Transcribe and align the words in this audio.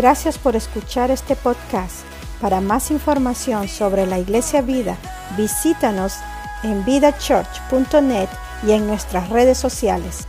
Gracias 0.00 0.38
por 0.38 0.56
escuchar 0.56 1.10
este 1.10 1.36
podcast. 1.36 2.06
Para 2.40 2.62
más 2.62 2.90
información 2.90 3.68
sobre 3.68 4.06
la 4.06 4.18
Iglesia 4.18 4.62
Vida, 4.62 4.96
visítanos 5.36 6.14
en 6.62 6.82
vidachurch.net 6.86 8.30
y 8.66 8.72
en 8.72 8.86
nuestras 8.86 9.28
redes 9.28 9.58
sociales. 9.58 10.26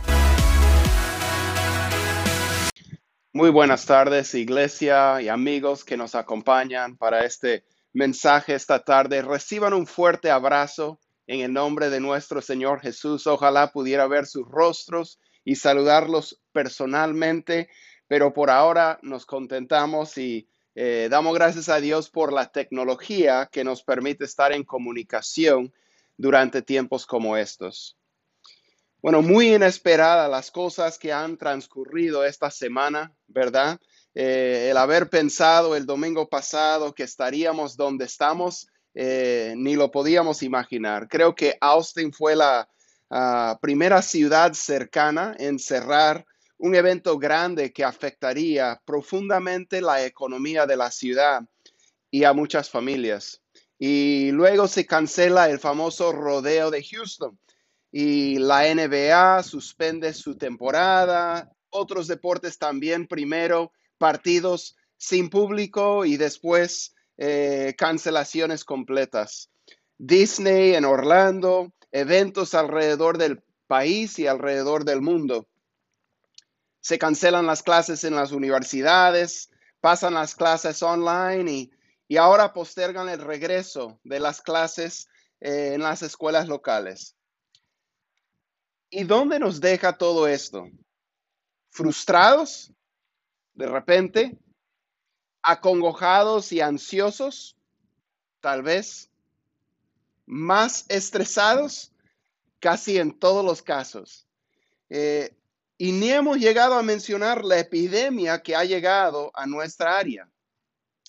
Muy 3.32 3.48
buenas 3.48 3.86
tardes, 3.86 4.34
iglesia 4.34 5.22
y 5.22 5.30
amigos 5.30 5.86
que 5.86 5.96
nos 5.96 6.14
acompañan 6.16 6.98
para 6.98 7.24
este 7.24 7.64
mensaje 7.94 8.54
esta 8.54 8.84
tarde. 8.84 9.22
Reciban 9.22 9.72
un 9.72 9.86
fuerte 9.86 10.30
abrazo 10.30 11.00
en 11.26 11.40
el 11.40 11.50
nombre 11.54 11.88
de 11.88 12.00
nuestro 12.00 12.42
Señor 12.42 12.82
Jesús. 12.82 13.26
Ojalá 13.26 13.72
pudiera 13.72 14.06
ver 14.06 14.26
sus 14.26 14.46
rostros 14.46 15.18
y 15.44 15.56
saludarlos 15.56 16.42
personalmente, 16.52 17.70
pero 18.12 18.34
por 18.34 18.50
ahora 18.50 18.98
nos 19.00 19.24
contentamos 19.24 20.18
y 20.18 20.46
eh, 20.74 21.08
damos 21.10 21.32
gracias 21.32 21.70
a 21.70 21.80
Dios 21.80 22.10
por 22.10 22.30
la 22.30 22.52
tecnología 22.52 23.48
que 23.50 23.64
nos 23.64 23.82
permite 23.82 24.26
estar 24.26 24.52
en 24.52 24.64
comunicación 24.64 25.72
durante 26.18 26.60
tiempos 26.60 27.06
como 27.06 27.38
estos. 27.38 27.96
Bueno, 29.00 29.22
muy 29.22 29.54
inesperada 29.54 30.28
las 30.28 30.50
cosas 30.50 30.98
que 30.98 31.10
han 31.10 31.38
transcurrido 31.38 32.22
esta 32.22 32.50
semana, 32.50 33.14
¿verdad? 33.28 33.80
Eh, 34.14 34.68
el 34.70 34.76
haber 34.76 35.08
pensado 35.08 35.74
el 35.74 35.86
domingo 35.86 36.28
pasado 36.28 36.94
que 36.94 37.04
estaríamos 37.04 37.78
donde 37.78 38.04
estamos, 38.04 38.68
eh, 38.92 39.54
ni 39.56 39.74
lo 39.74 39.90
podíamos 39.90 40.42
imaginar. 40.42 41.08
Creo 41.08 41.34
que 41.34 41.56
Austin 41.62 42.12
fue 42.12 42.36
la 42.36 42.68
ah, 43.08 43.58
primera 43.62 44.02
ciudad 44.02 44.52
cercana 44.52 45.34
en 45.38 45.58
cerrar 45.58 46.26
un 46.62 46.76
evento 46.76 47.18
grande 47.18 47.72
que 47.72 47.82
afectaría 47.82 48.80
profundamente 48.84 49.80
la 49.80 50.06
economía 50.06 50.64
de 50.64 50.76
la 50.76 50.92
ciudad 50.92 51.42
y 52.08 52.22
a 52.22 52.32
muchas 52.32 52.70
familias. 52.70 53.42
Y 53.80 54.30
luego 54.30 54.68
se 54.68 54.86
cancela 54.86 55.50
el 55.50 55.58
famoso 55.58 56.12
rodeo 56.12 56.70
de 56.70 56.84
Houston 56.84 57.36
y 57.90 58.38
la 58.38 58.72
NBA 58.72 59.42
suspende 59.42 60.14
su 60.14 60.38
temporada, 60.38 61.50
otros 61.68 62.06
deportes 62.06 62.58
también 62.58 63.08
primero, 63.08 63.72
partidos 63.98 64.76
sin 64.96 65.30
público 65.30 66.04
y 66.04 66.16
después 66.16 66.94
eh, 67.18 67.74
cancelaciones 67.76 68.64
completas. 68.64 69.50
Disney 69.98 70.76
en 70.76 70.84
Orlando, 70.84 71.72
eventos 71.90 72.54
alrededor 72.54 73.18
del 73.18 73.42
país 73.66 74.20
y 74.20 74.28
alrededor 74.28 74.84
del 74.84 75.00
mundo 75.00 75.48
se 76.82 76.98
cancelan 76.98 77.46
las 77.46 77.62
clases 77.62 78.02
en 78.02 78.16
las 78.16 78.32
universidades, 78.32 79.50
pasan 79.80 80.14
las 80.14 80.34
clases 80.34 80.82
online 80.82 81.70
y, 82.08 82.16
ahora 82.18 82.52
postergan 82.52 83.08
el 83.08 83.20
regreso 83.20 83.98
de 84.04 84.20
las 84.20 84.42
clases 84.42 85.08
eh, 85.40 85.72
en 85.72 85.80
las 85.80 86.02
escuelas 86.02 86.46
locales. 86.46 87.16
¿Y 88.90 89.04
dónde 89.04 89.38
nos 89.38 89.60
deja 89.60 89.96
todo 89.96 90.28
esto? 90.28 90.68
¿Frustrados? 91.70 92.70
De 93.54 93.66
repente, 93.66 94.36
acongojados 95.40 96.52
y 96.52 96.60
ansiosos, 96.60 97.56
tal 98.40 98.62
vez, 98.62 99.10
más 100.26 100.84
estresados, 100.90 101.92
casi 102.60 102.98
en 102.98 103.18
todos 103.18 103.42
los 103.42 103.62
casos. 103.62 104.26
Eh, 104.90 105.34
y 105.82 105.90
ni 105.90 106.12
hemos 106.12 106.38
llegado 106.38 106.74
a 106.74 106.82
mencionar 106.84 107.44
la 107.44 107.58
epidemia 107.58 108.40
que 108.40 108.54
ha 108.54 108.62
llegado 108.62 109.32
a 109.34 109.46
nuestra 109.46 109.98
área. 109.98 110.30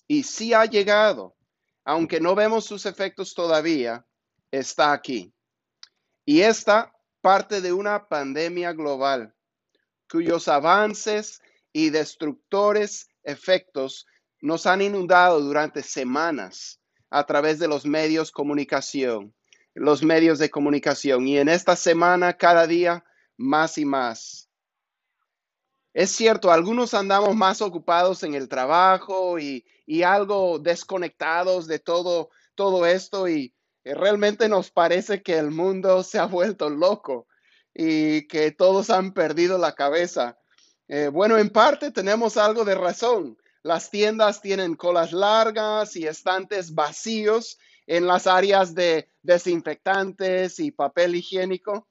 Y 0.07 0.23
sí 0.23 0.51
ha 0.51 0.65
llegado, 0.65 1.35
aunque 1.85 2.19
no 2.19 2.33
vemos 2.33 2.65
sus 2.65 2.87
efectos 2.87 3.35
todavía, 3.35 4.03
está 4.49 4.91
aquí. 4.91 5.31
Y 6.25 6.41
esta 6.41 6.91
parte 7.21 7.61
de 7.61 7.71
una 7.71 8.07
pandemia 8.07 8.73
global, 8.73 9.35
cuyos 10.09 10.47
avances 10.47 11.39
y 11.71 11.91
destructores 11.91 13.11
efectos 13.21 14.07
nos 14.41 14.65
han 14.65 14.81
inundado 14.81 15.39
durante 15.39 15.83
semanas 15.83 16.81
a 17.11 17.23
través 17.27 17.59
de 17.59 17.67
los 17.67 17.85
medios 17.85 18.31
comunicación, 18.31 19.35
los 19.75 20.01
medios 20.01 20.39
de 20.39 20.49
comunicación. 20.49 21.27
Y 21.27 21.37
en 21.37 21.47
esta 21.47 21.75
semana, 21.75 22.33
cada 22.33 22.65
día, 22.65 23.05
más 23.37 23.77
y 23.77 23.85
más. 23.85 24.42
Es 25.93 26.11
cierto, 26.11 26.51
algunos 26.51 26.95
andamos 26.95 27.35
más 27.35 27.61
ocupados 27.61 28.23
en 28.23 28.33
el 28.33 28.49
trabajo 28.49 29.37
y, 29.37 29.63
algo 30.03 30.57
desconectados 30.57 31.67
de 31.67 31.77
todo, 31.77 32.31
todo 32.55 32.85
esto 32.87 33.27
y 33.27 33.53
eh, 33.83 33.93
realmente 33.93 34.49
nos 34.49 34.71
parece 34.71 35.21
que 35.21 35.37
el 35.37 35.51
mundo 35.51 36.03
se 36.03 36.17
ha 36.17 36.25
vuelto 36.25 36.69
loco 36.69 37.27
y 37.75 38.27
que 38.27 38.51
todos 38.51 38.89
han 38.89 39.13
perdido 39.13 39.57
la 39.59 39.75
cabeza. 39.75 40.39
Eh, 40.87 41.09
bueno, 41.09 41.37
en 41.37 41.49
parte 41.51 41.91
tenemos 41.91 42.37
algo 42.37 42.65
de 42.65 42.75
razón. 42.75 43.37
Las 43.61 43.91
tiendas 43.91 44.41
tienen 44.41 44.75
colas 44.75 45.13
largas 45.13 45.95
y 45.95 46.07
estantes 46.07 46.73
vacíos 46.73 47.59
en 47.85 48.07
las 48.07 48.25
áreas 48.25 48.73
de 48.73 49.09
desinfectantes 49.21 50.59
y 50.59 50.71
papel 50.71 51.15
higiénico. 51.15 51.87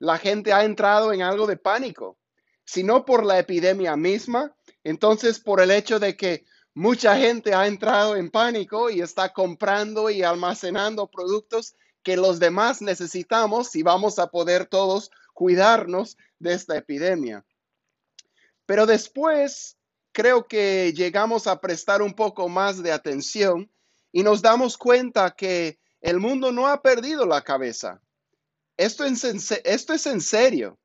La 0.00 0.18
gente 0.18 0.52
ha 0.52 0.64
entrado 0.64 1.12
en 1.12 1.22
algo 1.22 1.46
de 1.46 1.56
pánico 1.56 2.18
sino 2.64 3.04
por 3.04 3.24
la 3.24 3.38
epidemia 3.38 3.96
misma, 3.96 4.54
entonces 4.82 5.38
por 5.38 5.60
el 5.60 5.70
hecho 5.70 5.98
de 5.98 6.16
que 6.16 6.44
mucha 6.74 7.16
gente 7.16 7.54
ha 7.54 7.66
entrado 7.66 8.16
en 8.16 8.30
pánico 8.30 8.90
y 8.90 9.00
está 9.00 9.32
comprando 9.32 10.10
y 10.10 10.22
almacenando 10.22 11.10
productos 11.10 11.74
que 12.02 12.16
los 12.16 12.38
demás 12.38 12.82
necesitamos 12.82 13.74
y 13.76 13.82
vamos 13.82 14.18
a 14.18 14.28
poder 14.28 14.66
todos 14.66 15.10
cuidarnos 15.32 16.16
de 16.38 16.52
esta 16.54 16.76
epidemia. 16.76 17.44
Pero 18.66 18.86
después 18.86 19.76
creo 20.12 20.46
que 20.46 20.92
llegamos 20.94 21.46
a 21.46 21.60
prestar 21.60 22.02
un 22.02 22.14
poco 22.14 22.48
más 22.48 22.82
de 22.82 22.92
atención 22.92 23.70
y 24.12 24.22
nos 24.22 24.42
damos 24.42 24.78
cuenta 24.78 25.32
que 25.32 25.80
el 26.00 26.20
mundo 26.20 26.52
no 26.52 26.68
ha 26.68 26.82
perdido 26.82 27.26
la 27.26 27.42
cabeza. 27.42 28.00
Esto 28.76 29.04
es 29.04 29.24
esto 29.64 29.92
es 29.92 30.06
en 30.06 30.20
serio. 30.20 30.78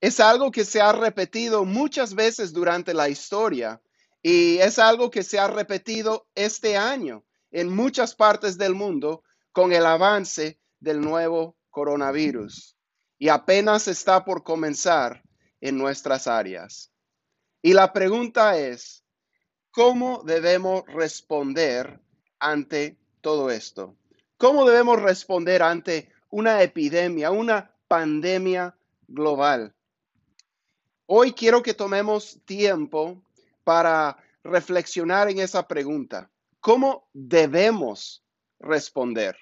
Es 0.00 0.20
algo 0.20 0.52
que 0.52 0.64
se 0.64 0.80
ha 0.80 0.92
repetido 0.92 1.64
muchas 1.64 2.14
veces 2.14 2.52
durante 2.52 2.94
la 2.94 3.08
historia 3.08 3.82
y 4.22 4.58
es 4.58 4.78
algo 4.78 5.10
que 5.10 5.24
se 5.24 5.38
ha 5.38 5.48
repetido 5.48 6.28
este 6.36 6.76
año 6.76 7.24
en 7.50 7.74
muchas 7.74 8.14
partes 8.14 8.58
del 8.58 8.74
mundo 8.74 9.24
con 9.52 9.72
el 9.72 9.84
avance 9.84 10.60
del 10.78 11.00
nuevo 11.00 11.56
coronavirus 11.70 12.76
y 13.18 13.28
apenas 13.28 13.88
está 13.88 14.24
por 14.24 14.44
comenzar 14.44 15.24
en 15.60 15.76
nuestras 15.76 16.28
áreas. 16.28 16.92
Y 17.60 17.72
la 17.72 17.92
pregunta 17.92 18.56
es, 18.56 19.04
¿cómo 19.72 20.22
debemos 20.22 20.84
responder 20.86 22.00
ante 22.38 22.96
todo 23.20 23.50
esto? 23.50 23.96
¿Cómo 24.36 24.64
debemos 24.64 25.02
responder 25.02 25.64
ante 25.64 26.08
una 26.30 26.62
epidemia, 26.62 27.32
una 27.32 27.74
pandemia 27.88 28.76
global? 29.08 29.74
Hoy 31.10 31.32
quiero 31.32 31.62
que 31.62 31.72
tomemos 31.72 32.38
tiempo 32.44 33.22
para 33.64 34.18
reflexionar 34.44 35.30
en 35.30 35.38
esa 35.38 35.66
pregunta. 35.66 36.30
¿Cómo 36.60 37.08
debemos 37.14 38.22
responder? 38.58 39.34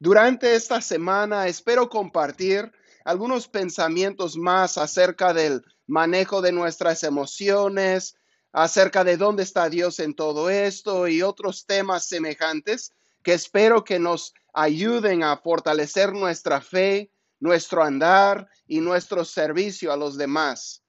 Durante 0.00 0.56
esta 0.56 0.80
semana 0.80 1.46
espero 1.46 1.88
compartir 1.88 2.72
algunos 3.04 3.46
pensamientos 3.46 4.36
más 4.36 4.76
acerca 4.76 5.32
del 5.32 5.64
manejo 5.86 6.42
de 6.42 6.50
nuestras 6.50 7.04
emociones, 7.04 8.16
acerca 8.50 9.04
de 9.04 9.16
dónde 9.16 9.44
está 9.44 9.68
Dios 9.68 10.00
en 10.00 10.14
todo 10.14 10.50
esto 10.50 11.06
y 11.06 11.22
otros 11.22 11.64
temas 11.64 12.06
semejantes 12.06 12.92
que 13.22 13.34
espero 13.34 13.84
que 13.84 14.00
nos 14.00 14.34
ayuden 14.52 15.22
a 15.22 15.36
fortalecer 15.36 16.12
nuestra 16.12 16.60
fe, 16.60 17.12
nuestro 17.40 17.82
andar 17.82 18.48
y 18.66 18.80
nuestro 18.80 19.24
servicio 19.24 19.92
a 19.92 19.96
los 19.96 20.16
demás. 20.16 20.84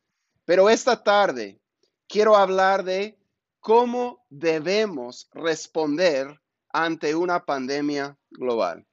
Pero 0.45 0.69
esta 0.69 1.01
tarde 1.01 1.59
quiero 2.07 2.36
hablar 2.36 2.83
de 2.83 3.18
cómo 3.59 4.25
debemos 4.30 5.30
responder 5.33 6.39
ante 6.69 7.15
una 7.15 7.44
pandemia 7.45 8.18
global. 8.30 8.86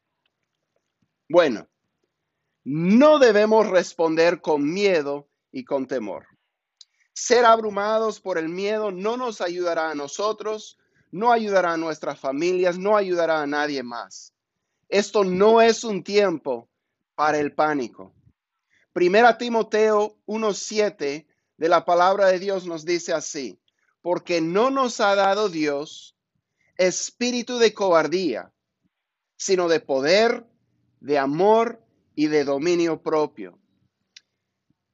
Bueno, 1.29 1.69
no 2.65 3.19
debemos 3.19 3.69
responder 3.69 4.41
con 4.41 4.73
miedo 4.73 5.29
y 5.51 5.65
con 5.65 5.87
temor. 5.87 6.27
Ser 7.13 7.45
abrumados 7.45 8.21
por 8.21 8.39
el 8.39 8.49
miedo 8.49 8.93
no 8.93 9.17
nos 9.17 9.41
ayudará 9.41 9.91
a 9.91 9.95
nosotros, 9.95 10.79
no 11.11 11.33
ayudará 11.33 11.73
a 11.73 11.77
nuestras 11.77 12.21
familias, 12.21 12.79
no 12.79 12.97
ayudará 12.97 13.43
a 13.43 13.47
nadie 13.47 13.83
más. 13.83 14.35
Esto 14.89 15.25
no 15.25 15.61
es 15.61 15.83
un 15.85 16.05
tiempo 16.05 16.69
para 17.19 17.41
el 17.41 17.53
pánico. 17.53 18.15
Primera 18.93 19.39
Timoteo 19.39 20.17
1.7 20.29 21.27
de 21.57 21.69
la 21.69 21.85
palabra 21.85 22.29
de 22.29 22.39
Dios 22.39 22.65
nos 22.65 22.85
dice 22.85 23.13
así, 23.13 23.61
porque 24.01 24.41
no 24.41 24.71
nos 24.71 25.01
ha 25.01 25.17
dado 25.17 25.49
Dios 25.49 26.17
espíritu 26.77 27.59
de 27.59 27.75
cobardía, 27.75 28.53
sino 29.37 29.67
de 29.67 29.81
poder, 29.81 30.47
de 31.01 31.19
amor 31.19 31.83
y 32.15 32.29
de 32.29 32.45
dominio 32.45 33.03
propio. 33.03 33.59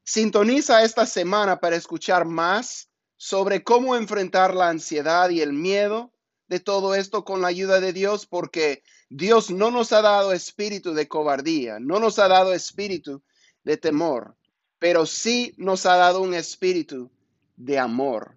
Sintoniza 0.03 0.82
esta 0.82 1.05
semana 1.05 1.61
para 1.61 1.76
escuchar 1.76 2.25
más 2.25 2.88
sobre 3.19 3.62
cómo 3.62 3.97
enfrentar 3.97 4.55
la 4.55 4.71
ansiedad 4.71 5.29
y 5.29 5.43
el 5.43 5.53
miedo 5.53 6.13
de 6.49 6.61
todo 6.61 6.94
esto 6.94 7.25
con 7.25 7.41
la 7.41 7.49
ayuda 7.49 7.81
de 7.81 7.93
Dios, 7.93 8.26
porque 8.26 8.82
Dios 9.08 9.50
no 9.50 9.70
nos 9.70 9.93
ha 9.93 10.02
dado 10.02 10.32
espíritu 10.32 10.93
de 10.94 11.08
cobardía, 11.08 11.79
no 11.81 11.99
nos 11.99 12.19
ha 12.19 12.29
dado 12.29 12.52
espíritu 12.52 13.23
de 13.62 13.76
temor, 13.76 14.37
pero 14.79 15.06
sí 15.06 15.55
nos 15.56 15.87
ha 15.87 15.96
dado 15.96 16.20
un 16.20 16.35
espíritu 16.35 17.11
de 17.56 17.79
amor. 17.79 18.37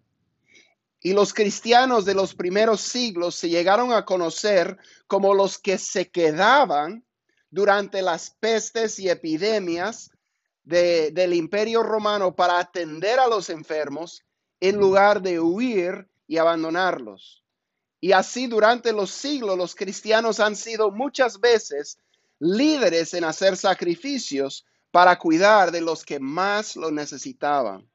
Y 1.02 1.14
los 1.14 1.34
cristianos 1.34 2.06
de 2.06 2.16
los 2.16 2.34
primeros 2.34 2.82
siglos 2.82 3.36
se 3.36 3.50
llegaron 3.50 3.92
a 3.92 4.06
conocer 4.06 4.78
como 5.06 5.34
los 5.34 5.58
que 5.58 5.78
se 5.78 6.10
quedaban 6.10 7.06
durante 7.50 8.02
las 8.02 8.32
pestes 8.32 9.00
y 9.00 9.10
epidemias 9.10 10.12
del 10.64 11.34
imperio 11.34 11.82
romano 11.82 12.36
para 12.36 12.60
atender 12.60 13.20
a 13.20 13.28
los 13.28 13.50
enfermos 13.50 14.26
en 14.60 14.78
lugar 14.78 15.22
de 15.22 15.40
huir 15.40 16.10
y 16.28 16.38
abandonarlos. 16.38 17.47
Y 18.00 18.12
así 18.12 18.48
durante 18.48 18.94
los 18.94 19.12
siglos 19.12 19.58
los 19.58 19.76
cristianos 19.76 20.40
han 20.40 20.56
sido 20.56 20.92
muchas 20.92 21.40
veces 21.40 21.98
líderes 22.40 23.14
en 23.14 23.24
hacer 23.24 23.58
sacrificios 23.58 24.66
para 24.92 25.18
cuidar 25.18 25.72
de 25.72 25.82
los 25.82 26.06
que 26.06 26.20
más 26.20 26.76
lo 26.76 26.92
necesitaban. 26.92 27.90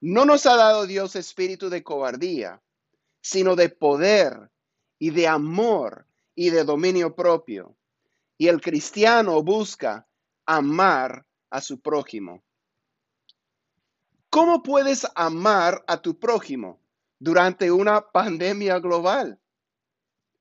No 0.00 0.24
nos 0.24 0.46
ha 0.46 0.56
dado 0.56 0.86
Dios 0.86 1.14
espíritu 1.14 1.68
de 1.68 1.82
cobardía, 1.82 2.60
sino 3.20 3.54
de 3.54 3.68
poder 3.68 4.50
y 4.98 5.10
de 5.10 5.28
amor 5.28 6.06
y 6.34 6.50
de 6.50 6.64
dominio 6.64 7.14
propio. 7.14 7.76
Y 8.36 8.48
el 8.48 8.60
cristiano 8.60 9.42
busca 9.42 10.08
amar 10.46 11.24
a 11.50 11.60
su 11.60 11.80
prójimo. 11.80 12.42
¿Cómo 14.28 14.62
puedes 14.62 15.06
amar 15.14 15.84
a 15.86 16.00
tu 16.00 16.18
prójimo 16.18 16.81
durante 17.22 17.70
una 17.70 18.00
pandemia 18.00 18.80
global? 18.80 19.38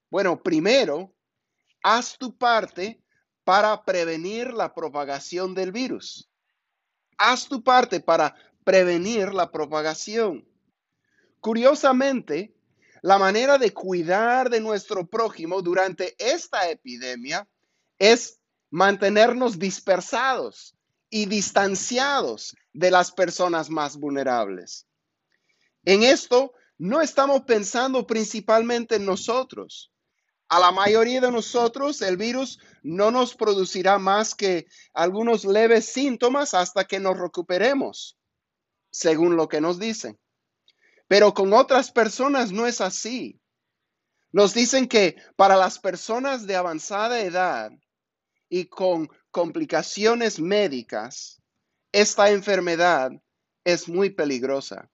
Bueno, 0.10 0.42
primero, 0.42 1.13
haz 1.83 2.18
tu 2.18 2.36
parte 2.36 3.00
para 3.44 3.86
prevenir 3.86 4.51
la 4.51 4.74
propagación 4.74 5.54
del 5.54 5.72
virus. 5.72 6.28
Haz 7.19 7.48
tu 7.48 7.63
parte 7.63 8.00
para 8.00 8.36
prevenir 8.63 9.31
la 9.31 9.51
propagación. 9.51 10.44
Curiosamente, 11.39 12.51
la 13.04 13.19
manera 13.19 13.60
de 13.60 13.72
cuidar 13.72 14.50
de 14.50 14.60
nuestro 14.60 15.06
prójimo 15.06 15.62
durante 15.62 16.16
esta 16.18 16.68
epidemia 16.68 17.48
es 18.00 18.39
mantenernos 18.72 19.60
dispersados 19.60 20.75
y 21.12 21.27
distanciados 21.27 22.56
de 22.74 22.89
las 22.89 23.12
personas 23.12 23.69
más 23.69 23.98
vulnerables. 23.98 24.88
En 25.86 26.01
esto 26.01 26.54
no 26.81 27.00
estamos 27.00 27.44
pensando 27.44 28.07
principalmente 28.07 28.95
en 28.95 29.06
nosotros. 29.06 29.92
A 30.50 30.60
la 30.60 30.72
mayoría 30.72 31.22
de 31.22 31.31
nosotros 31.31 32.01
el 32.01 32.18
virus 32.18 32.57
no 32.81 33.12
nos 33.12 33.36
producirá 33.36 34.00
más 34.00 34.33
que 34.33 34.66
algunos 34.92 35.45
leves 35.45 35.86
síntomas 35.86 36.56
hasta 36.56 36.86
que 36.86 37.00
nos 37.00 37.19
recuperemos 37.19 38.18
según 38.89 39.36
lo 39.36 39.48
que 39.48 39.62
nos 39.62 39.78
dicen. 39.78 40.19
Pero 41.07 41.36
con 41.36 41.54
otras 41.54 41.92
personas 41.92 42.51
no 42.51 42.66
es 42.66 42.81
así. 42.81 43.39
Nos 44.31 44.56
dicen 44.56 44.88
que 44.88 45.18
para 45.36 45.57
las 45.57 45.77
personas 45.77 46.48
de 46.48 46.56
avanzada 46.56 47.22
edad 47.22 47.72
y 48.50 48.66
con 48.66 49.07
complicaciones 49.30 50.39
médicas, 50.39 51.44
esta 51.92 52.31
enfermedad 52.31 53.12
es 53.63 53.88
muy 53.88 54.10
peligrosa. 54.10 54.89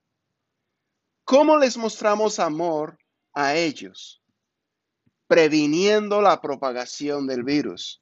¿Cómo 1.27 1.57
les 1.57 1.75
mostramos 1.75 2.39
amor 2.39 2.97
a 3.33 3.53
ellos? 3.53 4.23
Previniendo 5.27 6.21
la 6.21 6.39
propagación 6.39 7.27
del 7.27 7.43
virus. 7.43 8.01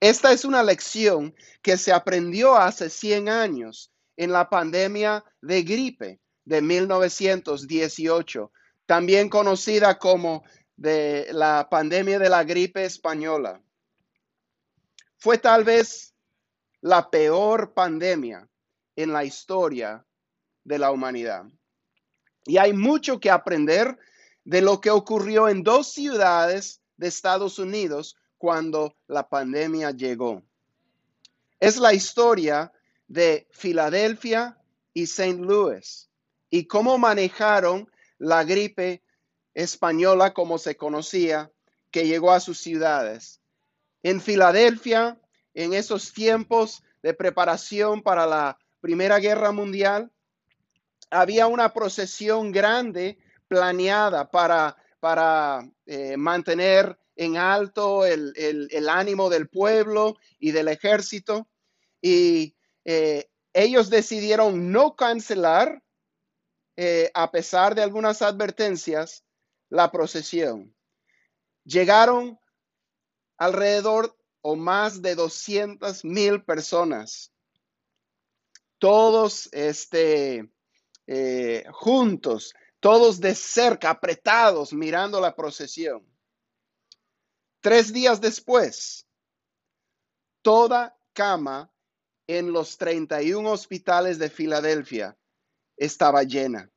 Esta 0.00 0.32
es 0.32 0.46
una 0.46 0.62
lección 0.62 1.34
que 1.60 1.76
se 1.76 1.92
aprendió 1.92 2.56
hace 2.56 2.88
100 2.88 3.28
años 3.28 3.92
en 4.16 4.32
la 4.32 4.48
pandemia 4.48 5.22
de 5.42 5.62
gripe 5.62 6.20
de 6.46 6.62
1918, 6.62 8.50
también 8.86 9.28
conocida 9.28 9.98
como 9.98 10.42
de 10.74 11.28
la 11.32 11.68
pandemia 11.70 12.18
de 12.18 12.30
la 12.30 12.44
gripe 12.44 12.86
española. 12.86 13.62
Fue 15.18 15.36
tal 15.36 15.64
vez 15.64 16.14
la 16.80 17.10
peor 17.10 17.74
pandemia 17.74 18.48
en 18.96 19.12
la 19.12 19.22
historia 19.22 20.02
de 20.64 20.78
la 20.78 20.92
humanidad. 20.92 21.44
Y 22.46 22.58
hay 22.58 22.72
mucho 22.72 23.20
que 23.20 23.30
aprender 23.30 23.98
de 24.44 24.60
lo 24.60 24.80
que 24.80 24.90
ocurrió 24.90 25.48
en 25.48 25.62
dos 25.62 25.92
ciudades 25.92 26.80
de 26.96 27.08
Estados 27.08 27.58
Unidos 27.58 28.16
cuando 28.38 28.96
la 29.06 29.28
pandemia 29.28 29.90
llegó. 29.90 30.42
Es 31.58 31.78
la 31.78 31.94
historia 31.94 32.72
de 33.08 33.48
Filadelfia 33.50 34.58
y 34.92 35.04
St. 35.04 35.38
Louis 35.40 36.10
y 36.50 36.66
cómo 36.66 36.98
manejaron 36.98 37.90
la 38.18 38.44
gripe 38.44 39.02
española 39.54 40.34
como 40.34 40.58
se 40.58 40.76
conocía 40.76 41.50
que 41.90 42.06
llegó 42.06 42.32
a 42.32 42.40
sus 42.40 42.58
ciudades. 42.58 43.40
En 44.02 44.20
Filadelfia, 44.20 45.18
en 45.54 45.72
esos 45.72 46.12
tiempos 46.12 46.82
de 47.02 47.14
preparación 47.14 48.02
para 48.02 48.26
la 48.26 48.58
Primera 48.80 49.18
Guerra 49.18 49.52
Mundial, 49.52 50.12
había 51.14 51.46
una 51.46 51.72
procesión 51.72 52.52
grande 52.52 53.18
planeada 53.48 54.30
para, 54.30 54.76
para 55.00 55.68
eh, 55.86 56.16
mantener 56.16 56.98
en 57.16 57.36
alto 57.36 58.04
el, 58.04 58.32
el, 58.36 58.88
ánimo 58.88 59.30
del 59.30 59.48
pueblo 59.48 60.16
y 60.38 60.50
del 60.50 60.68
ejército. 60.68 61.48
Y 62.02 62.56
eh, 62.84 63.30
ellos 63.52 63.88
decidieron 63.88 64.72
no 64.72 64.96
cancelar, 64.96 65.82
eh, 66.76 67.10
a 67.14 67.30
pesar 67.30 67.74
de 67.74 67.82
algunas 67.82 68.20
advertencias, 68.20 69.24
la 69.70 69.92
procesión. 69.92 70.74
Llegaron 71.64 72.38
alrededor 73.38 74.16
o 74.42 74.56
más 74.56 75.00
de 75.00 75.14
200 75.14 76.04
mil 76.04 76.42
personas, 76.42 77.32
todos 78.78 79.48
este, 79.52 80.50
eh, 81.06 81.64
juntos, 81.72 82.54
todos 82.80 83.20
de 83.20 83.34
cerca, 83.34 83.90
apretados, 83.90 84.72
mirando 84.72 85.20
la 85.20 85.34
procesión. 85.34 86.06
Tres 87.60 87.92
días 87.92 88.20
después, 88.20 89.06
toda 90.42 90.96
cama 91.14 91.72
en 92.26 92.52
los 92.52 92.76
31 92.76 93.50
hospitales 93.50 94.18
de 94.18 94.30
Filadelfia 94.30 95.16
estaba 95.76 96.22
llena, 96.22 96.70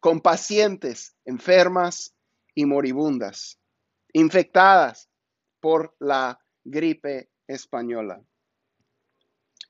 con 0.00 0.20
pacientes 0.20 1.16
enfermas 1.24 2.14
y 2.54 2.64
moribundas, 2.66 3.58
infectadas 4.12 5.08
por 5.60 5.96
la 5.98 6.40
gripe 6.64 7.30
española. 7.46 8.22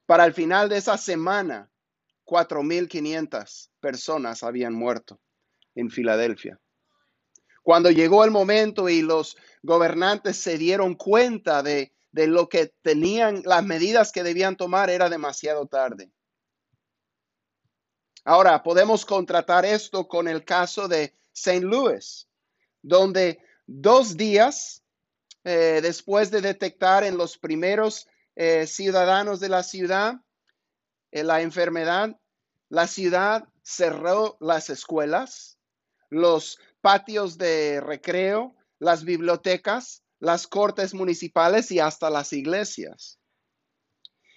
Para 0.07 0.25
el 0.25 0.33
final 0.33 0.69
de 0.69 0.79
esa 0.79 0.97
semana, 0.97 1.71
4.500 2.29 3.71
personas 3.81 4.43
habían 4.43 4.75
muerto 4.75 5.19
en 5.75 5.91
Filadelfia. 5.91 6.61
Cuando 7.63 7.91
llegó 7.91 8.25
el 8.25 8.31
momento 8.31 8.89
y 8.89 9.03
los 9.03 9.37
gobernantes 9.63 10.37
se 10.37 10.59
dieron 10.59 10.95
cuenta 10.95 11.63
de 11.63 11.93
de 12.13 12.27
lo 12.27 12.49
que 12.49 12.73
tenían, 12.83 13.43
las 13.45 13.65
medidas 13.65 14.13
que 14.13 14.23
debían 14.23 14.57
tomar 14.57 14.91
era 14.91 15.09
demasiado 15.09 15.67
tarde. 15.67 16.11
Ahora, 18.25 18.63
podemos 18.63 19.07
contratar 19.07 19.65
esto 19.65 20.07
con 20.09 20.29
el 20.29 20.45
caso 20.45 20.89
de 20.89 21.15
St. 21.33 21.61
Louis, 21.61 22.29
donde 22.83 23.39
dos 23.67 24.17
días 24.17 24.83
eh, 25.45 25.81
después 25.83 26.31
de 26.31 26.41
detectar 26.41 27.05
en 27.05 27.17
los 27.17 27.39
primeros 27.39 28.07
eh, 28.35 28.67
ciudadanos 28.67 29.41
de 29.41 29.49
la 29.49 29.63
ciudad 29.63 30.15
eh, 31.11 31.25
la 31.25 31.41
enfermedad, 31.43 32.19
la 32.69 32.87
ciudad 32.87 33.49
cerró 33.63 34.37
las 34.41 34.71
escuelas, 34.71 35.59
los 36.11 36.59
patios 36.81 37.39
de 37.39 37.81
recreo, 37.81 38.55
las 38.79 39.05
bibliotecas, 39.05 40.03
las 40.21 40.47
cortes 40.47 40.95
municipales 40.95 41.71
y 41.71 41.81
hasta 41.81 42.11
las 42.11 42.33
iglesias. 42.33 43.19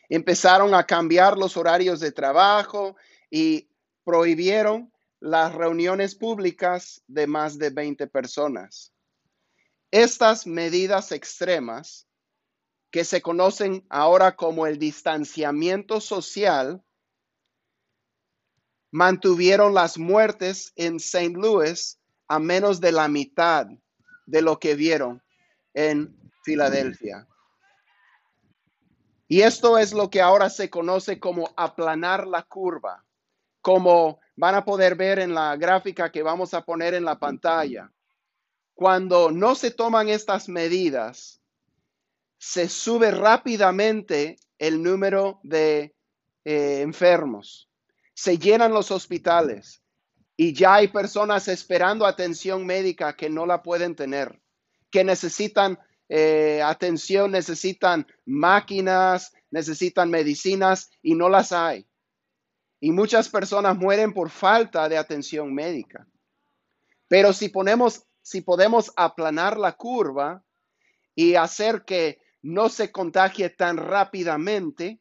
Empezaron 0.10 0.74
a 0.76 0.86
cambiar 0.86 1.38
los 1.38 1.56
horarios 1.58 2.00
de 2.00 2.12
trabajo 2.12 2.96
y 3.30 3.70
prohibieron 4.04 4.92
las 5.20 5.54
reuniones 5.54 6.16
públicas 6.16 7.02
de 7.08 7.28
más 7.28 7.58
de 7.58 7.70
20 7.70 8.08
personas. 8.08 8.92
Estas 9.92 10.48
medidas 10.48 11.12
extremas, 11.12 12.08
que 12.92 13.06
se 13.06 13.22
conocen 13.22 13.86
ahora 13.90 14.36
como 14.36 14.68
el 14.68 14.78
distanciamiento 14.78 16.02
social, 16.02 16.84
mantuvieron 18.92 19.74
las 19.74 19.98
muertes 19.98 20.74
en 20.76 20.98
St. 20.98 21.34
Louis 21.34 21.98
a 22.28 22.40
menos 22.40 22.82
de 22.82 22.92
la 22.92 23.08
mitad 23.08 23.68
de 24.26 24.42
lo 24.42 24.60
que 24.60 24.76
vieron 24.76 25.24
en 25.74 26.16
Filadelfia. 26.44 27.28
Y 29.28 29.42
esto 29.42 29.78
es 29.78 29.94
lo 29.94 30.10
que 30.10 30.22
ahora 30.22 30.50
se 30.50 30.70
conoce 30.70 31.18
como 31.18 31.50
aplanar 31.56 32.28
la 32.28 32.44
curva, 32.44 33.06
como 33.62 34.20
van 34.36 34.56
a 34.56 34.66
poder 34.66 34.96
ver 34.96 35.20
en 35.20 35.34
la 35.34 35.56
gráfica 35.56 36.12
que 36.12 36.22
vamos 36.22 36.54
a 36.54 36.66
poner 36.66 36.94
en 36.94 37.06
la 37.06 37.18
pantalla. 37.18 37.90
Cuando 38.74 39.32
no 39.32 39.56
se 39.56 39.72
toman 39.72 40.10
estas 40.10 40.50
medidas, 40.50 41.41
se 42.42 42.68
sube 42.70 43.12
rápidamente 43.12 44.38
el 44.58 44.82
número 44.82 45.40
de 45.44 45.96
eh, 46.44 46.82
enfermos, 46.82 47.70
se 48.16 48.40
llenan 48.40 48.74
los 48.74 48.90
hospitales 48.90 49.84
y 50.36 50.52
ya 50.52 50.76
hay 50.76 50.88
personas 50.88 51.48
esperando 51.48 52.04
atención 52.04 52.66
médica 52.66 53.16
que 53.16 53.30
no 53.30 53.46
la 53.46 53.62
pueden 53.62 53.96
tener, 53.96 54.42
que 54.90 55.04
necesitan 55.04 55.78
eh, 56.10 56.64
atención, 56.64 57.30
necesitan 57.30 58.08
máquinas, 58.26 59.32
necesitan 59.52 60.10
medicinas 60.10 60.90
y 61.04 61.14
no 61.14 61.30
las 61.30 61.52
hay. 61.52 61.88
Y 62.80 62.92
muchas 62.92 63.30
personas 63.30 63.78
mueren 63.78 64.14
por 64.14 64.32
falta 64.32 64.90
de 64.90 64.98
atención 64.98 65.54
médica. 65.54 66.08
Pero 67.08 67.34
si 67.34 67.50
ponemos, 67.50 68.04
si 68.24 68.42
podemos 68.42 68.92
aplanar 68.96 69.58
la 69.58 69.74
curva 69.74 70.44
y 71.14 71.36
hacer 71.36 71.84
que 71.86 72.21
no 72.42 72.70
se 72.70 72.92
contagie 72.92 73.50
tan 73.50 73.78
rápidamente, 73.78 75.00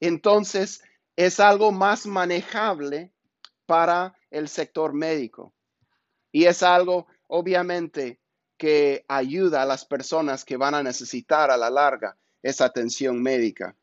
entonces 0.00 0.82
es 1.16 1.40
algo 1.40 1.72
más 1.72 2.06
manejable 2.06 3.12
para 3.64 4.14
el 4.30 4.48
sector 4.48 4.92
médico. 4.92 5.54
Y 6.32 6.44
es 6.44 6.62
algo, 6.62 7.06
obviamente, 7.28 8.20
que 8.56 9.04
ayuda 9.08 9.62
a 9.62 9.66
las 9.66 9.84
personas 9.84 10.44
que 10.44 10.56
van 10.56 10.74
a 10.74 10.82
necesitar 10.82 11.50
a 11.50 11.56
la 11.56 11.70
larga 11.70 12.16
esa 12.42 12.66
atención 12.66 13.22
médica. 13.22 13.74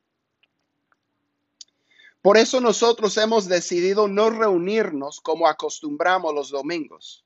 Por 2.21 2.37
eso 2.37 2.61
nosotros 2.61 3.17
hemos 3.17 3.47
decidido 3.47 4.07
no 4.07 4.29
reunirnos 4.29 5.19
como 5.19 5.47
acostumbramos 5.47 6.33
los 6.33 6.49
domingos. 6.49 7.25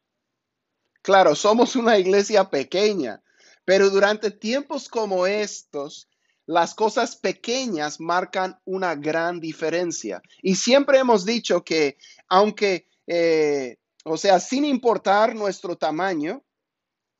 Claro, 1.04 1.36
somos 1.36 1.76
una 1.76 2.00
iglesia 2.00 2.50
pequeña, 2.50 3.22
pero 3.68 3.90
durante 3.90 4.32
tiempos 4.32 4.88
como 4.88 5.28
estos, 5.28 6.08
las 6.46 6.74
cosas 6.74 7.18
pequeñas 7.18 8.00
marcan 8.00 8.58
una 8.64 8.96
gran 8.96 9.42
diferencia. 9.42 10.22
Y 10.42 10.56
siempre 10.56 11.00
hemos 11.00 11.26
dicho 11.26 11.66
que 11.66 11.98
aunque, 12.30 12.88
eh, 13.08 13.76
o 14.06 14.16
sea, 14.16 14.40
sin 14.40 14.64
importar 14.64 15.36
nuestro 15.36 15.76
tamaño, 15.76 16.46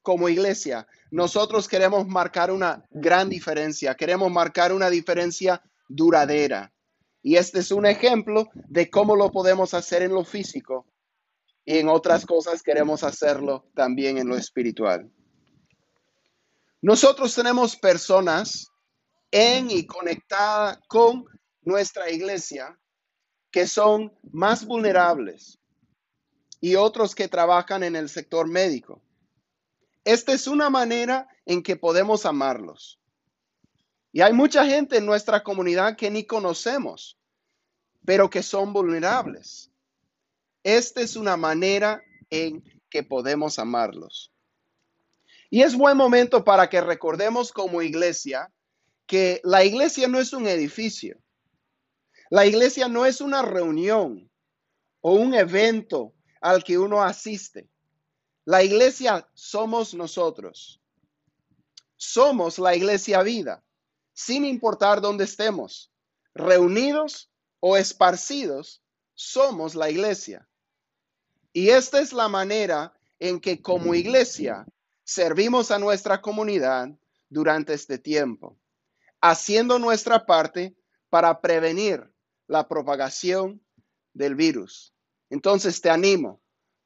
como 0.02 0.30
iglesia, 0.30 0.88
nosotros 1.12 1.68
queremos 1.68 2.08
marcar 2.08 2.50
una 2.50 2.82
gran 2.92 3.28
diferencia, 3.28 3.96
queremos 3.96 4.32
marcar 4.32 4.72
una 4.72 4.90
diferencia 4.90 5.62
duradera. 5.90 6.72
Y 7.22 7.36
este 7.36 7.60
es 7.60 7.72
un 7.72 7.86
ejemplo 7.86 8.48
de 8.54 8.90
cómo 8.90 9.18
lo 9.18 9.32
podemos 9.32 9.74
hacer 9.74 10.02
en 10.02 10.14
lo 10.14 10.24
físico 10.24 10.86
y 11.66 11.80
en 11.80 11.90
otras 11.90 12.26
cosas 12.26 12.64
queremos 12.64 13.04
hacerlo 13.04 13.66
también 13.76 14.18
en 14.18 14.30
lo 14.30 14.38
espiritual. 14.38 15.12
Nosotros 16.82 17.34
tenemos 17.34 17.76
personas 17.76 18.68
en 19.32 19.72
y 19.72 19.86
conectadas 19.86 20.80
con 20.88 21.26
nuestra 21.62 22.10
iglesia 22.12 22.78
que 23.52 23.68
son 23.68 24.14
más 24.32 24.66
vulnerables 24.66 25.60
y 26.62 26.76
otros 26.76 27.16
que 27.16 27.28
trabajan 27.28 27.84
en 27.84 27.96
el 27.96 28.10
sector 28.10 28.48
médico. 28.48 29.02
Esta 30.04 30.34
es 30.34 30.48
una 30.48 30.70
manera 30.70 31.28
en 31.46 31.64
que 31.64 31.76
podemos 31.76 32.26
amarlos. 32.26 33.00
Y 34.12 34.22
hay 34.22 34.34
mucha 34.34 34.66
gente 34.66 34.98
en 34.98 35.06
nuestra 35.06 35.44
comunidad 35.44 35.98
que 35.98 36.10
ni 36.10 36.26
conocemos, 36.26 37.20
pero 38.06 38.30
que 38.30 38.42
son 38.42 38.72
vulnerables. 38.72 39.72
Esta 40.64 41.02
es 41.02 41.16
una 41.16 41.38
manera 41.38 42.02
en 42.30 42.64
que 42.90 43.04
podemos 43.04 43.60
amarlos. 43.60 44.32
Y 45.50 45.62
es 45.62 45.76
buen 45.76 45.96
momento 45.96 46.44
para 46.44 46.70
que 46.70 46.82
recordemos 46.82 47.52
como 47.52 47.82
iglesia 47.82 48.52
que 49.06 49.40
la 49.44 49.64
iglesia 49.64 50.08
no 50.08 50.20
es 50.20 50.34
un 50.34 50.48
edificio. 50.48 51.18
La 52.30 52.46
iglesia 52.46 52.90
no 52.90 53.06
es 53.06 53.22
una 53.22 53.42
reunión 53.42 54.30
o 55.00 55.14
un 55.14 55.34
evento 55.34 56.14
al 56.42 56.64
que 56.64 56.78
uno 56.78 57.02
asiste. 57.02 57.70
La 58.44 58.64
iglesia 58.64 59.30
somos 59.34 59.94
nosotros. 59.94 60.82
Somos 61.96 62.60
la 62.60 62.76
iglesia 62.76 63.24
vida, 63.24 63.64
sin 64.14 64.46
importar 64.46 65.02
dónde 65.02 65.24
estemos, 65.24 65.92
reunidos 66.36 67.32
o 67.60 67.76
esparcidos, 67.76 68.84
somos 69.16 69.74
la 69.74 69.90
iglesia. 69.90 70.48
Y 71.54 71.70
esta 71.70 72.00
es 72.00 72.14
la 72.14 72.28
manera 72.28 72.94
en 73.20 73.40
que 73.40 73.62
como 73.62 73.96
iglesia 73.96 74.68
servimos 75.08 75.72
a 75.72 75.80
nuestra 75.80 76.22
comunidad 76.22 76.90
durante 77.30 77.74
este 77.74 77.98
tiempo, 77.98 78.60
haciendo 79.22 79.80
nuestra 79.80 80.26
parte 80.26 80.76
para 81.10 81.40
prevenir 81.40 82.14
la 82.46 82.68
propagación 82.68 83.66
del 84.14 84.36
virus. 84.36 84.94
Entonces 85.30 85.80
te 85.80 85.90
animo, 85.90 86.42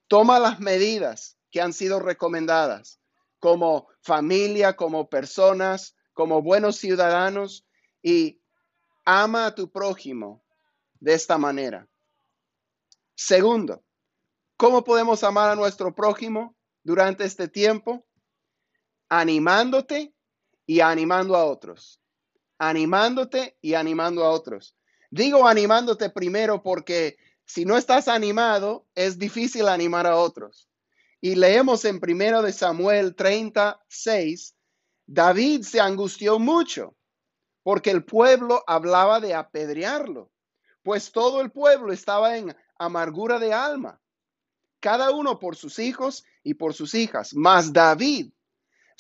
toma 0.08 0.38
las 0.38 0.60
medidas 0.60 1.36
que 1.50 1.62
han 1.62 1.74
sido 1.74 2.00
recomendadas 2.00 3.00
como 3.40 3.88
familia, 4.02 4.76
como 4.76 5.10
personas, 5.10 5.96
como 6.14 6.44
buenos 6.44 6.76
ciudadanos 6.76 7.66
y 8.04 8.40
ama 9.04 9.48
a 9.48 9.56
tu 9.56 9.72
prójimo 9.72 10.44
de 11.00 11.16
esta 11.16 11.40
manera. 11.40 11.88
Segundo, 13.16 13.84
¿cómo 14.58 14.84
podemos 14.84 15.24
amar 15.24 15.50
a 15.50 15.56
nuestro 15.56 15.96
prójimo 15.96 16.56
durante 16.84 17.24
este 17.24 17.48
tiempo? 17.48 18.06
Animándote 19.14 20.14
y 20.66 20.80
animando 20.80 21.36
a 21.36 21.44
otros. 21.44 22.00
Animándote 22.58 23.58
y 23.60 23.74
animando 23.74 24.24
a 24.24 24.30
otros. 24.30 24.78
Digo 25.10 25.46
animándote 25.46 26.10
primero 26.12 26.64
porque 26.64 27.18
si 27.44 27.66
no 27.66 27.76
estás 27.76 28.08
animado, 28.08 28.88
es 28.96 29.20
difícil 29.20 29.68
animar 29.68 30.08
a 30.08 30.16
otros. 30.16 30.70
Y 31.20 31.36
leemos 31.36 31.84
en 31.84 32.00
primero 32.00 32.42
de 32.42 32.54
Samuel 32.54 33.14
36, 33.14 34.56
David 35.06 35.64
se 35.64 35.82
angustió 35.82 36.40
mucho 36.40 36.96
porque 37.64 37.92
el 37.92 38.06
pueblo 38.06 38.64
hablaba 38.66 39.20
de 39.20 39.34
apedrearlo, 39.34 40.32
pues 40.84 41.12
todo 41.12 41.42
el 41.42 41.52
pueblo 41.52 41.92
estaba 41.92 42.38
en 42.38 42.56
amargura 42.80 43.40
de 43.40 43.52
alma, 43.52 44.00
cada 44.80 45.12
uno 45.12 45.38
por 45.38 45.58
sus 45.58 45.80
hijos 45.80 46.24
y 46.44 46.54
por 46.54 46.74
sus 46.74 46.96
hijas. 46.96 47.34
Mas 47.34 47.74
David 47.74 48.32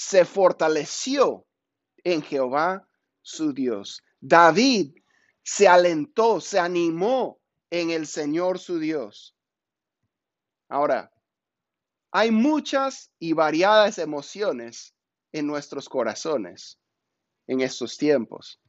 se 0.01 0.25
fortaleció 0.25 1.45
en 2.03 2.23
Jehová 2.23 2.87
su 3.21 3.53
Dios. 3.53 4.01
David 4.19 4.95
se 5.43 5.67
alentó, 5.67 6.41
se 6.41 6.57
animó 6.57 7.39
en 7.69 7.91
el 7.91 8.07
Señor 8.07 8.57
su 8.57 8.79
Dios. 8.79 9.35
Ahora, 10.69 11.13
hay 12.11 12.31
muchas 12.31 13.11
y 13.19 13.33
variadas 13.33 13.99
emociones 13.99 14.95
en 15.33 15.45
nuestros 15.45 15.87
corazones 15.87 16.79
en 17.45 17.61
estos 17.61 17.95
tiempos. 17.95 18.59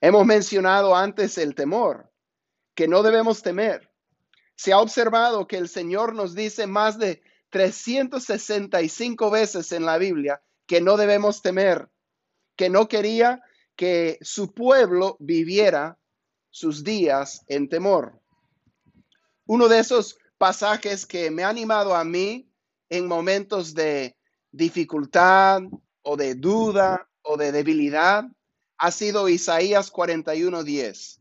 Hemos 0.00 0.26
mencionado 0.26 0.96
antes 0.96 1.38
el 1.38 1.54
temor, 1.54 2.12
que 2.74 2.88
no 2.88 3.04
debemos 3.04 3.40
temer. 3.40 3.88
Se 4.56 4.72
ha 4.72 4.80
observado 4.80 5.46
que 5.46 5.58
el 5.58 5.68
Señor 5.68 6.12
nos 6.12 6.34
dice 6.34 6.66
más 6.66 6.98
de 6.98 7.22
365 7.50 9.30
veces 9.30 9.72
en 9.72 9.84
la 9.84 9.98
Biblia 9.98 10.42
que 10.66 10.80
no 10.80 10.96
debemos 10.96 11.42
temer, 11.42 11.88
que 12.56 12.68
no 12.68 12.88
quería 12.88 13.42
que 13.76 14.18
su 14.20 14.52
pueblo 14.52 15.16
viviera 15.20 15.98
sus 16.50 16.82
días 16.84 17.44
en 17.46 17.68
temor. 17.68 18.20
Uno 19.46 19.68
de 19.68 19.78
esos 19.78 20.18
pasajes 20.36 21.06
que 21.06 21.30
me 21.30 21.44
han 21.44 21.50
animado 21.50 21.94
a 21.94 22.04
mí 22.04 22.50
en 22.88 23.06
momentos 23.06 23.74
de 23.74 24.16
dificultad 24.50 25.62
o 26.02 26.16
de 26.16 26.34
duda 26.34 27.08
o 27.22 27.36
de 27.36 27.52
debilidad 27.52 28.24
ha 28.78 28.90
sido 28.90 29.28
Isaías 29.28 29.92
41:10, 29.92 31.20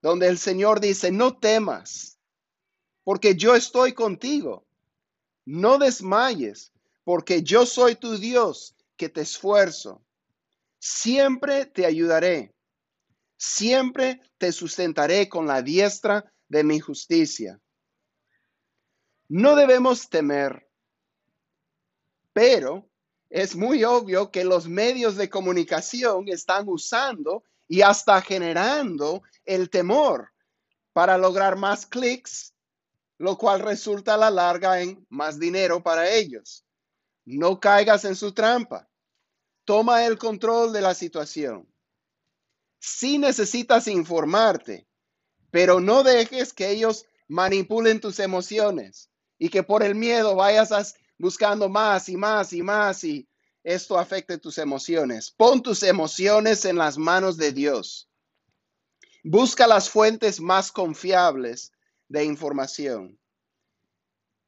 donde 0.00 0.28
el 0.28 0.38
Señor 0.38 0.80
dice, 0.80 1.10
no 1.10 1.38
temas, 1.38 2.18
porque 3.04 3.34
yo 3.34 3.54
estoy 3.54 3.92
contigo. 3.92 4.66
No 5.44 5.78
desmayes, 5.78 6.72
porque 7.04 7.42
yo 7.42 7.66
soy 7.66 7.96
tu 7.96 8.16
Dios, 8.16 8.76
que 8.96 9.08
te 9.08 9.22
esfuerzo. 9.22 10.04
Siempre 10.78 11.66
te 11.66 11.86
ayudaré. 11.86 12.54
Siempre 13.36 14.20
te 14.38 14.52
sustentaré 14.52 15.28
con 15.28 15.46
la 15.46 15.62
diestra 15.62 16.32
de 16.48 16.62
mi 16.62 16.78
justicia. 16.78 17.60
No 19.28 19.56
debemos 19.56 20.08
temer, 20.08 20.68
pero 22.32 22.88
es 23.30 23.56
muy 23.56 23.82
obvio 23.82 24.30
que 24.30 24.44
los 24.44 24.68
medios 24.68 25.16
de 25.16 25.30
comunicación 25.30 26.28
están 26.28 26.68
usando 26.68 27.42
y 27.66 27.80
hasta 27.80 28.20
generando 28.20 29.22
el 29.46 29.70
temor 29.70 30.30
para 30.92 31.16
lograr 31.16 31.56
más 31.56 31.86
clics, 31.86 32.51
lo 33.22 33.38
cual 33.38 33.60
resulta 33.60 34.14
a 34.14 34.16
la 34.16 34.32
larga 34.32 34.80
en 34.80 35.06
más 35.08 35.38
dinero 35.38 35.80
para 35.80 36.10
ellos. 36.10 36.66
No 37.24 37.60
caigas 37.60 38.04
en 38.04 38.16
su 38.16 38.32
trampa. 38.32 38.90
Toma 39.64 40.04
el 40.04 40.18
control 40.18 40.72
de 40.72 40.80
la 40.80 40.92
situación. 40.92 41.72
Si 42.80 43.18
necesitas 43.18 43.86
informarte, 43.86 44.88
pero 45.52 45.78
no 45.78 46.02
dejes 46.02 46.52
que 46.52 46.70
ellos 46.70 47.06
manipulen 47.28 48.00
tus 48.00 48.18
emociones 48.18 49.08
y 49.38 49.50
que 49.50 49.62
por 49.62 49.84
el 49.84 49.94
miedo 49.94 50.34
vayas 50.34 50.96
buscando 51.16 51.68
más 51.68 52.08
y 52.08 52.16
más 52.16 52.52
y 52.52 52.62
más 52.62 53.04
y 53.04 53.28
esto 53.62 54.00
afecte 54.00 54.36
tus 54.38 54.58
emociones. 54.58 55.30
Pon 55.30 55.62
tus 55.62 55.84
emociones 55.84 56.64
en 56.64 56.76
las 56.76 56.98
manos 56.98 57.36
de 57.36 57.52
Dios. 57.52 58.10
Busca 59.22 59.68
las 59.68 59.88
fuentes 59.88 60.40
más 60.40 60.72
confiables 60.72 61.71
de 62.12 62.26
información. 62.26 63.18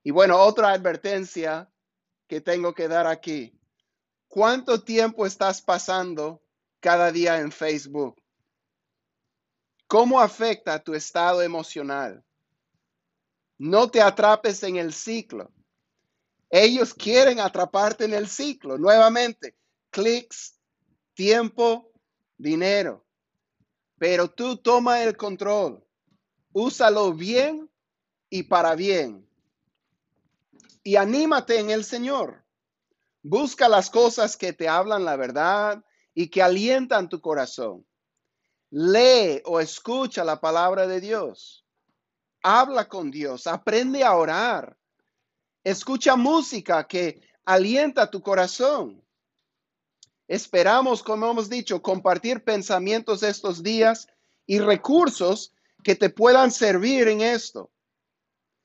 Y 0.02 0.10
bueno, 0.10 0.38
otra 0.38 0.72
advertencia 0.72 1.72
que 2.26 2.42
tengo 2.42 2.74
que 2.74 2.88
dar 2.88 3.06
aquí. 3.06 3.58
¿Cuánto 4.28 4.82
tiempo 4.82 5.24
estás 5.24 5.62
pasando 5.62 6.42
cada 6.80 7.10
día 7.10 7.40
en 7.40 7.50
Facebook? 7.50 8.22
¿Cómo 9.86 10.20
afecta 10.20 10.78
tu 10.78 10.92
estado 10.92 11.40
emocional? 11.40 12.22
No 13.56 13.90
te 13.90 14.02
atrapes 14.02 14.62
en 14.62 14.76
el 14.76 14.92
ciclo. 14.92 15.50
Ellos 16.50 16.92
quieren 16.92 17.40
atraparte 17.40 18.04
en 18.04 18.12
el 18.12 18.28
ciclo. 18.28 18.76
Nuevamente, 18.76 19.56
clics, 19.88 20.60
tiempo, 21.14 21.90
dinero. 22.36 23.06
Pero 23.96 24.28
tú 24.28 24.58
toma 24.58 25.02
el 25.02 25.16
control. 25.16 25.82
Úsalo 26.54 27.12
bien 27.12 27.70
y 28.30 28.44
para 28.44 28.74
bien. 28.74 29.28
Y 30.82 30.96
anímate 30.96 31.60
en 31.60 31.68
el 31.68 31.84
Señor. 31.84 32.42
Busca 33.22 33.68
las 33.68 33.90
cosas 33.90 34.38
que 34.38 34.54
te 34.54 34.68
hablan 34.68 35.04
la 35.04 35.16
verdad 35.16 35.84
y 36.14 36.28
que 36.28 36.40
alientan 36.40 37.10
tu 37.10 37.20
corazón. 37.20 37.86
Lee 38.70 39.42
o 39.44 39.60
escucha 39.60 40.24
la 40.24 40.40
palabra 40.40 40.86
de 40.86 41.02
Dios 41.02 41.64
habla 42.44 42.86
con 42.86 43.10
Dios, 43.10 43.46
aprende 43.46 44.04
a 44.04 44.14
orar, 44.14 44.76
escucha 45.64 46.14
música 46.14 46.86
que 46.86 47.22
alienta 47.46 48.10
tu 48.10 48.20
corazón. 48.20 49.02
Esperamos, 50.28 51.02
como 51.02 51.30
hemos 51.30 51.48
dicho, 51.48 51.80
compartir 51.80 52.44
pensamientos 52.44 53.22
estos 53.22 53.62
días 53.62 54.08
y 54.46 54.58
recursos 54.58 55.53
que 55.84 55.94
te 55.94 56.10
puedan 56.10 56.50
servir 56.50 57.06
en 57.06 57.20
esto. 57.20 57.70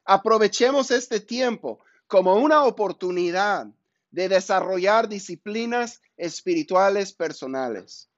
Aprovechemos 0.05 0.89
este 0.89 1.19
tiempo 1.19 1.79
como 2.08 2.36
una 2.38 2.63
oportunidad 2.63 3.67
de 4.10 4.27
desarrollar 4.27 5.08
disciplinas 5.08 6.01
espirituales 6.17 7.13
personales. 7.13 8.10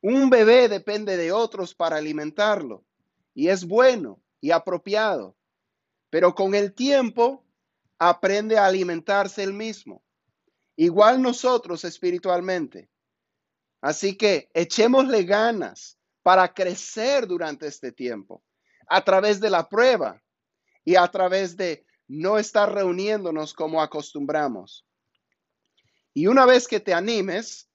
Un 0.00 0.30
bebé 0.30 0.68
depende 0.68 1.18
de 1.18 1.32
otros 1.32 1.74
para 1.74 1.96
alimentarlo 1.96 2.84
y 3.34 3.48
es 3.48 3.66
bueno 3.66 4.20
y 4.40 4.50
apropiado, 4.50 5.36
pero 6.08 6.34
con 6.34 6.54
el 6.54 6.72
tiempo 6.72 7.44
aprende 7.98 8.56
a 8.56 8.66
alimentarse 8.66 9.42
el 9.42 9.52
mismo. 9.52 10.02
Igual 10.76 11.20
nosotros 11.20 11.84
espiritualmente. 11.84 12.88
Así 13.80 14.16
que 14.16 14.48
echémosle 14.54 15.24
ganas 15.24 15.98
para 16.24 16.52
crecer 16.54 17.26
durante 17.26 17.66
este 17.66 17.92
tiempo, 17.92 18.42
a 18.88 19.04
través 19.04 19.38
de 19.40 19.50
la 19.50 19.68
prueba 19.68 20.22
y 20.82 20.96
a 20.96 21.06
través 21.06 21.54
de 21.54 21.84
no 22.08 22.38
estar 22.38 22.72
reuniéndonos 22.72 23.52
como 23.52 23.82
acostumbramos. 23.82 24.86
Y 26.14 26.26
una 26.26 26.46
vez 26.46 26.66
que 26.66 26.80
te 26.80 26.94
animes, 26.94 27.68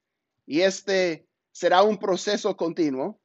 y 0.47 0.61
este 0.61 1.27
será 1.51 1.83
un 1.83 1.99
proceso 1.99 2.57
continuo, 2.57 3.21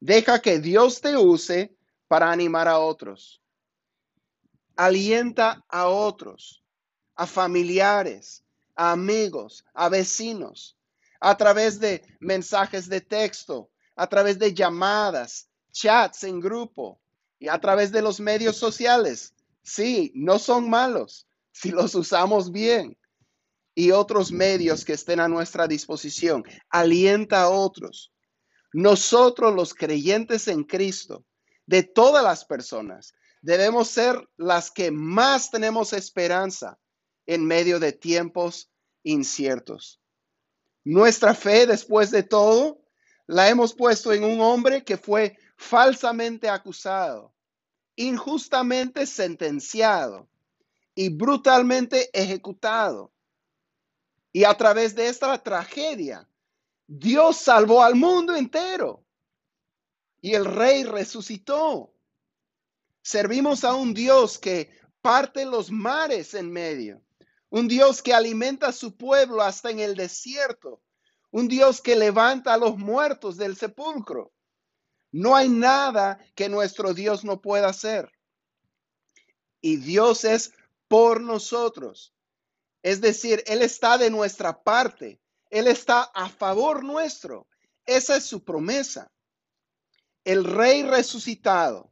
deja 0.00 0.38
que 0.42 0.58
Dios 0.58 1.00
te 1.00 1.16
use 1.16 1.74
para 2.06 2.30
animar 2.30 2.68
a 2.68 2.78
otros. 2.78 3.42
Alienta 4.76 5.64
a 5.66 5.88
otros, 5.88 6.62
a 7.16 7.26
familiares, 7.26 8.44
a 8.74 8.92
amigos, 8.92 9.64
a 9.72 9.88
vecinos, 9.88 10.76
a 11.20 11.38
través 11.38 11.80
de 11.80 12.02
mensajes 12.20 12.86
de 12.90 13.00
texto, 13.00 13.70
a 13.98 14.06
través 14.06 14.38
de 14.38 14.54
llamadas, 14.54 15.50
chats 15.72 16.22
en 16.22 16.38
grupo 16.38 17.00
y 17.38 17.48
a 17.48 17.58
través 17.58 17.90
de 17.90 18.00
los 18.00 18.20
medios 18.20 18.56
sociales. 18.56 19.34
Sí, 19.62 20.12
no 20.14 20.38
son 20.38 20.70
malos 20.70 21.26
si 21.50 21.70
los 21.70 21.96
usamos 21.96 22.52
bien. 22.52 22.96
Y 23.74 23.90
otros 23.90 24.30
medios 24.30 24.84
que 24.84 24.92
estén 24.92 25.18
a 25.18 25.28
nuestra 25.28 25.66
disposición. 25.66 26.44
Alienta 26.70 27.42
a 27.42 27.48
otros. 27.50 28.12
Nosotros 28.72 29.52
los 29.52 29.74
creyentes 29.74 30.46
en 30.46 30.62
Cristo 30.62 31.24
de 31.66 31.82
todas 31.82 32.22
las 32.22 32.44
personas. 32.44 33.14
Debemos 33.42 33.88
ser 33.88 34.28
las 34.36 34.70
que 34.70 34.92
más 34.92 35.50
tenemos 35.50 35.92
esperanza 35.92 36.78
en 37.26 37.44
medio 37.44 37.80
de 37.80 37.92
tiempos 37.92 38.70
inciertos. 39.02 40.00
Nuestra 40.84 41.34
fe, 41.34 41.66
después 41.66 42.12
de 42.12 42.22
todo, 42.22 42.80
la 43.28 43.48
hemos 43.50 43.74
puesto 43.74 44.12
en 44.12 44.24
un 44.24 44.40
hombre 44.40 44.82
que 44.82 44.96
fue 44.96 45.38
falsamente 45.56 46.48
acusado, 46.48 47.34
injustamente 47.94 49.06
sentenciado 49.06 50.26
y 50.94 51.10
brutalmente 51.10 52.08
ejecutado. 52.18 53.12
Y 54.32 54.44
a 54.44 54.54
través 54.56 54.94
de 54.94 55.08
esta 55.08 55.36
tragedia, 55.42 56.26
Dios 56.86 57.36
salvó 57.36 57.82
al 57.82 57.96
mundo 57.96 58.34
entero 58.34 59.04
y 60.22 60.34
el 60.34 60.46
rey 60.46 60.84
resucitó. 60.84 61.92
Servimos 63.02 63.62
a 63.62 63.74
un 63.74 63.92
Dios 63.92 64.38
que 64.38 64.70
parte 65.02 65.44
los 65.44 65.70
mares 65.70 66.32
en 66.32 66.50
medio, 66.50 67.02
un 67.50 67.68
Dios 67.68 68.00
que 68.00 68.14
alimenta 68.14 68.68
a 68.68 68.72
su 68.72 68.96
pueblo 68.96 69.42
hasta 69.42 69.70
en 69.70 69.80
el 69.80 69.96
desierto, 69.96 70.80
un 71.30 71.48
Dios 71.48 71.80
que 71.80 71.96
levanta 71.96 72.54
a 72.54 72.58
los 72.58 72.76
muertos 72.76 73.36
del 73.36 73.56
sepulcro. 73.56 74.32
No 75.12 75.36
hay 75.36 75.48
nada 75.48 76.18
que 76.34 76.48
nuestro 76.48 76.94
Dios 76.94 77.24
no 77.24 77.40
pueda 77.40 77.68
hacer. 77.68 78.10
Y 79.60 79.76
Dios 79.76 80.24
es 80.24 80.52
por 80.86 81.20
nosotros. 81.20 82.14
Es 82.82 83.00
decir, 83.00 83.42
Él 83.46 83.62
está 83.62 83.98
de 83.98 84.10
nuestra 84.10 84.62
parte. 84.62 85.20
Él 85.50 85.66
está 85.66 86.02
a 86.02 86.28
favor 86.28 86.84
nuestro. 86.84 87.46
Esa 87.86 88.16
es 88.16 88.24
su 88.24 88.44
promesa 88.44 89.10
el 90.28 90.44
rey 90.44 90.82
resucitado, 90.82 91.90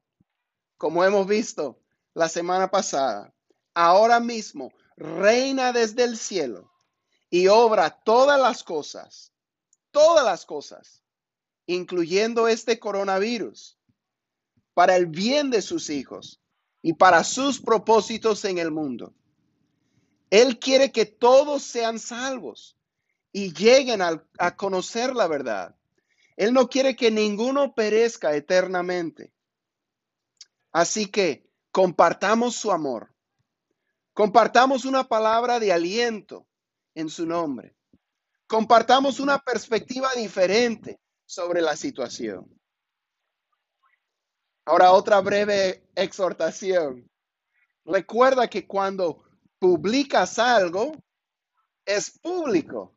como 0.77 1.03
hemos 1.03 1.27
visto 1.27 1.81
la 2.13 2.29
semana 2.29 2.71
pasada, 2.71 3.33
ahora 3.73 4.21
mismo 4.21 4.75
reina 4.95 5.73
desde 5.73 6.05
el 6.05 6.19
cielo 6.19 6.71
y 7.31 7.49
obra 7.49 7.91
todas 7.91 8.41
las 8.41 8.63
cosas, 8.63 9.33
todas 9.91 10.25
las 10.25 10.45
cosas, 10.45 11.03
incluyendo 11.67 12.49
este 12.49 12.79
coronavirus, 12.79 13.79
para 14.75 14.97
el 14.97 15.07
bien 15.07 15.51
de 15.51 15.63
sus 15.63 15.91
hijos 15.91 16.41
y 16.83 16.93
para 16.93 17.25
sus 17.25 17.61
propósitos 17.61 18.45
en 18.45 18.59
el 18.59 18.71
mundo. 18.71 19.15
Él 20.31 20.59
quiere 20.59 20.93
que 20.93 21.07
todos 21.07 21.63
sean 21.63 21.99
salvos 21.99 22.77
y 23.33 23.53
lleguen 23.53 24.03
a, 24.03 24.57
conocer 24.57 25.15
la 25.15 25.27
verdad. 25.27 25.77
Él 26.37 26.53
no 26.53 26.69
quiere 26.69 26.97
que 26.97 27.11
ninguno 27.11 27.75
perezca 27.75 28.35
eternamente. 28.35 29.33
Así 30.73 31.07
que 31.07 31.49
compartamos 31.71 32.57
su 32.57 32.73
amor. 32.73 33.15
Compartamos 34.13 34.85
una 34.85 35.09
palabra 35.09 35.61
de 35.61 35.73
aliento 35.73 36.46
en 36.97 37.11
su 37.11 37.27
nombre. 37.27 37.77
Compartamos 38.49 39.21
una 39.21 39.39
perspectiva 39.39 40.09
diferente 40.17 40.99
sobre 41.25 41.61
la 41.61 41.77
situación. 41.77 42.49
Ahora 44.65 44.91
otra 44.91 45.21
breve 45.21 45.85
exhortación. 45.95 47.09
recuerda 47.85 48.49
que 48.49 48.67
cuando 48.67 49.23
publicas 49.61 50.41
algo, 50.41 50.93
es 51.85 52.19
público. 52.19 52.93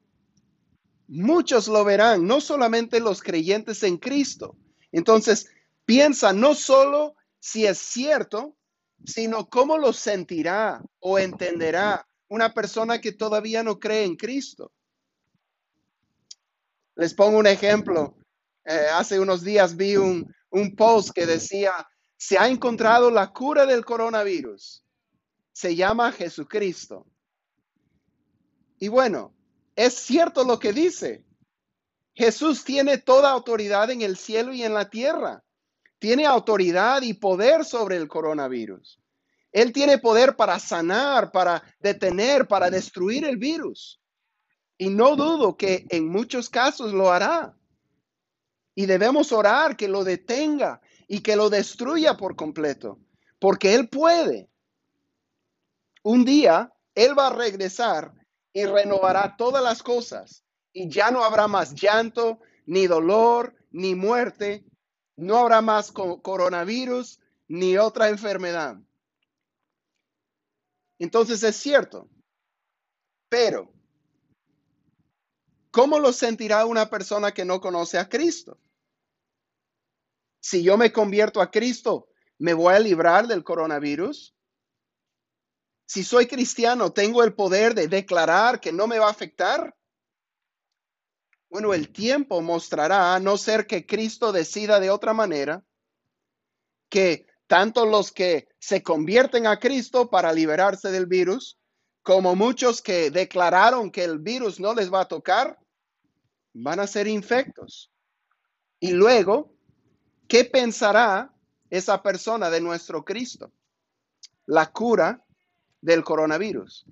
Muchos 1.07 1.67
lo 1.67 1.83
verán, 1.83 2.25
no 2.25 2.41
solamente 2.41 2.99
los 2.99 3.21
creyentes 3.21 3.83
en 3.83 3.97
Cristo. 3.97 4.57
Entonces, 4.91 5.47
piensa 5.85 6.33
no 6.33 6.55
solo 6.55 7.15
si 7.39 7.67
es 7.67 7.77
cierto, 7.77 8.55
sino 9.05 9.47
cómo 9.47 9.77
lo 9.77 9.93
sentirá 9.93 10.81
o 10.99 11.19
entenderá 11.19 12.08
una 12.29 12.53
persona 12.53 13.01
que 13.01 13.11
todavía 13.11 13.63
no 13.63 13.79
cree 13.79 14.05
en 14.05 14.15
Cristo. 14.15 14.71
Les 16.95 17.13
pongo 17.13 17.37
un 17.37 17.47
ejemplo. 17.47 18.15
Eh, 18.65 18.87
hace 18.93 19.19
unos 19.19 19.43
días 19.43 19.75
vi 19.75 19.97
un, 19.97 20.33
un 20.51 20.75
post 20.75 21.09
que 21.11 21.25
decía, 21.25 21.73
se 22.17 22.37
ha 22.37 22.47
encontrado 22.47 23.09
la 23.09 23.31
cura 23.31 23.65
del 23.65 23.83
coronavirus. 23.83 24.83
Se 25.51 25.75
llama 25.75 26.11
Jesucristo. 26.11 27.05
Y 28.77 28.87
bueno, 28.87 29.33
es 29.75 29.95
cierto 29.95 30.43
lo 30.43 30.59
que 30.59 30.71
dice. 30.71 31.25
Jesús 32.13 32.63
tiene 32.63 32.97
toda 32.97 33.31
autoridad 33.31 33.89
en 33.89 34.01
el 34.01 34.17
cielo 34.17 34.53
y 34.53 34.63
en 34.63 34.73
la 34.73 34.89
tierra. 34.89 35.43
Tiene 35.99 36.25
autoridad 36.25 37.01
y 37.01 37.13
poder 37.13 37.65
sobre 37.65 37.97
el 37.97 38.07
coronavirus. 38.07 38.99
Él 39.51 39.73
tiene 39.73 39.97
poder 39.97 40.35
para 40.35 40.59
sanar, 40.59 41.31
para 41.31 41.63
detener, 41.79 42.47
para 42.47 42.69
destruir 42.69 43.25
el 43.25 43.37
virus. 43.37 43.99
Y 44.77 44.89
no 44.89 45.15
dudo 45.15 45.57
que 45.57 45.85
en 45.89 46.07
muchos 46.07 46.49
casos 46.49 46.93
lo 46.93 47.11
hará. 47.11 47.57
Y 48.75 48.85
debemos 48.85 49.31
orar 49.31 49.75
que 49.75 49.87
lo 49.87 50.03
detenga 50.03 50.81
y 51.07 51.21
que 51.21 51.35
lo 51.35 51.49
destruya 51.49 52.15
por 52.15 52.35
completo, 52.35 52.99
porque 53.39 53.73
Él 53.73 53.89
puede. 53.89 54.49
Un 56.03 56.23
día 56.23 56.71
Él 56.95 57.17
va 57.17 57.27
a 57.27 57.35
regresar 57.35 58.13
y 58.53 58.65
renovará 58.65 59.35
todas 59.35 59.63
las 59.63 59.83
cosas 59.83 60.45
y 60.71 60.89
ya 60.89 61.11
no 61.11 61.23
habrá 61.23 61.47
más 61.47 61.73
llanto, 61.73 62.39
ni 62.65 62.87
dolor, 62.87 63.55
ni 63.71 63.95
muerte, 63.95 64.65
no 65.15 65.37
habrá 65.37 65.61
más 65.61 65.91
coronavirus, 65.91 67.19
ni 67.47 67.77
otra 67.77 68.09
enfermedad. 68.09 68.77
Entonces 70.99 71.41
es 71.43 71.55
cierto, 71.55 72.09
pero 73.29 73.71
¿cómo 75.71 75.97
lo 75.97 76.11
sentirá 76.11 76.65
una 76.65 76.89
persona 76.89 77.33
que 77.33 77.45
no 77.45 77.61
conoce 77.61 77.97
a 77.97 78.09
Cristo? 78.09 78.59
Si 80.41 80.61
yo 80.61 80.77
me 80.77 80.91
convierto 80.91 81.41
a 81.41 81.49
Cristo, 81.49 82.09
¿me 82.37 82.53
voy 82.53 82.73
a 82.73 82.79
librar 82.79 83.27
del 83.27 83.43
coronavirus? 83.43 84.35
Si 85.85 86.03
soy 86.03 86.27
cristiano, 86.27 86.91
¿tengo 86.91 87.23
el 87.23 87.33
poder 87.33 87.73
de 87.73 87.87
declarar 87.87 88.59
que 88.59 88.71
no 88.71 88.85
me 88.85 88.99
va 88.99 89.07
a 89.07 89.11
afectar? 89.11 89.75
Bueno, 91.49 91.73
el 91.73 91.91
tiempo 91.91 92.41
mostrará, 92.41 93.15
a 93.15 93.19
no 93.19 93.37
ser 93.37 93.65
que 93.65 93.85
Cristo 93.85 94.31
decida 94.31 94.79
de 94.79 94.91
otra 94.91 95.13
manera, 95.13 95.65
que 96.89 97.28
tanto 97.49 97.87
los 97.87 98.11
que 98.11 98.47
se 98.59 98.83
convierten 98.83 99.47
a 99.47 99.57
Cristo 99.57 100.11
para 100.11 100.31
liberarse 100.31 100.91
del 100.91 101.07
virus, 101.07 101.57
como 102.03 102.35
muchos 102.35 102.79
que 102.79 103.09
declararon 103.09 103.89
que 103.89 104.03
el 104.03 104.19
virus 104.19 104.59
no 104.59 104.75
les 104.75 104.93
va 104.93 105.01
a 105.01 105.07
tocar, 105.07 105.57
van 106.53 106.79
a 106.79 106.85
ser 106.85 107.07
infectos. 107.07 107.91
Y 108.79 108.91
luego, 108.91 109.51
¿qué 110.27 110.45
pensará 110.45 111.33
esa 111.71 112.03
persona 112.03 112.51
de 112.51 112.61
nuestro 112.61 113.03
Cristo? 113.03 113.51
La 114.45 114.71
cura 114.71 115.25
del 115.81 116.03
coronavirus. 116.03 116.85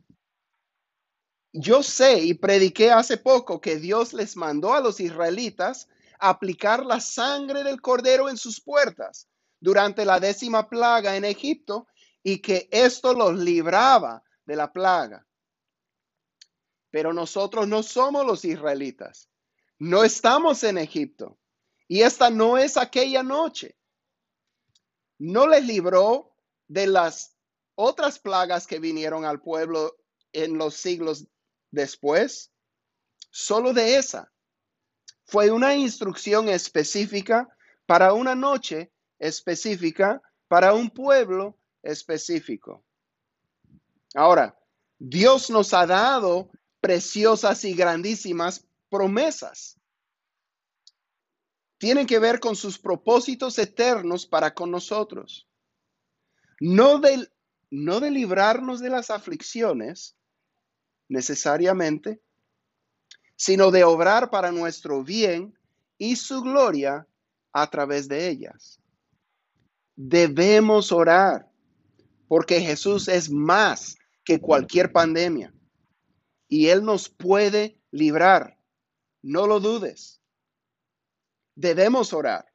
Yo 1.54 1.84
sé 1.84 2.24
y 2.24 2.34
prediqué 2.34 2.90
hace 2.90 3.18
poco 3.18 3.62
que 3.62 3.76
Dios 3.76 4.12
les 4.12 4.36
mandó 4.36 4.74
a 4.74 4.82
los 4.82 5.00
israelitas 5.00 5.88
aplicar 6.18 6.84
la 6.84 7.00
sangre 7.00 7.64
del 7.64 7.80
cordero 7.80 8.28
en 8.28 8.38
sus 8.38 8.60
puertas 8.60 9.28
durante 9.60 10.06
la 10.06 10.20
décima 10.20 10.70
plaga 10.70 11.16
en 11.16 11.26
Egipto 11.26 11.88
y 12.24 12.40
que 12.40 12.68
esto 12.72 13.14
los 13.14 13.38
libraba 13.38 14.24
de 14.46 14.56
la 14.56 14.72
plaga. 14.72 15.26
Pero 16.90 17.14
nosotros 17.14 17.68
no 17.68 17.84
somos 17.84 18.26
los 18.26 18.46
israelitas. 18.46 19.30
No 19.80 20.04
estamos 20.04 20.64
en 20.64 20.78
Egipto. 20.78 21.38
Y 21.88 22.02
esta 22.02 22.30
no 22.30 22.58
es 22.58 22.78
aquella 22.78 23.24
noche. 23.24 23.78
No 25.20 25.48
les 25.48 25.66
libró 25.66 26.36
de 26.68 26.88
las 26.88 27.36
otras 27.76 28.20
plagas 28.20 28.68
que 28.68 28.80
vinieron 28.80 29.26
al 29.26 29.42
pueblo 29.42 29.96
en 30.34 30.58
los 30.58 30.76
siglos 30.76 31.28
después, 31.72 32.52
solo 33.30 33.74
de 33.74 33.98
esa. 33.98 34.32
Fue 35.26 35.52
una 35.52 35.76
instrucción 35.76 36.50
específica 36.50 37.48
para 37.86 38.14
una 38.14 38.36
noche 38.36 38.92
específica, 39.20 40.22
para 40.48 40.74
un 40.74 40.90
pueblo 40.90 41.58
específico. 41.84 42.84
Ahora, 44.14 44.58
Dios 44.98 45.50
nos 45.50 45.74
ha 45.74 45.86
dado 45.86 46.50
preciosas 46.82 47.64
y 47.66 47.74
grandísimas 47.74 48.66
promesas. 48.90 49.80
Tienen 51.78 52.08
que 52.08 52.20
ver 52.20 52.40
con 52.40 52.56
sus 52.56 52.80
propósitos 52.80 53.60
eternos 53.60 54.26
para 54.26 54.54
con 54.54 54.72
nosotros. 54.72 55.48
No 56.60 57.00
de, 57.00 57.30
no 57.70 58.00
de 58.00 58.10
librarnos 58.10 58.80
de 58.80 58.90
las 58.90 59.12
aflicciones, 59.12 60.16
necesariamente, 61.08 62.20
sino 63.36 63.70
de 63.70 63.84
obrar 63.84 64.32
para 64.32 64.52
nuestro 64.52 65.04
bien 65.04 65.58
y 66.00 66.16
su 66.16 66.42
gloria 66.42 67.08
a 67.54 67.70
través 67.70 68.08
de 68.08 68.28
ellas. 68.28 68.80
Debemos 69.98 70.94
orar 70.94 71.52
porque 72.30 72.62
Jesús 72.62 73.10
es 73.10 73.30
más 73.30 73.98
que 74.24 74.40
cualquier 74.40 74.94
pandemia 74.94 75.54
y 76.48 76.68
Él 76.68 76.86
nos 76.86 77.10
puede 77.10 77.82
librar. 77.92 78.58
No 79.22 79.46
lo 79.46 79.60
dudes. 79.60 80.22
Debemos 81.56 82.14
orar 82.14 82.46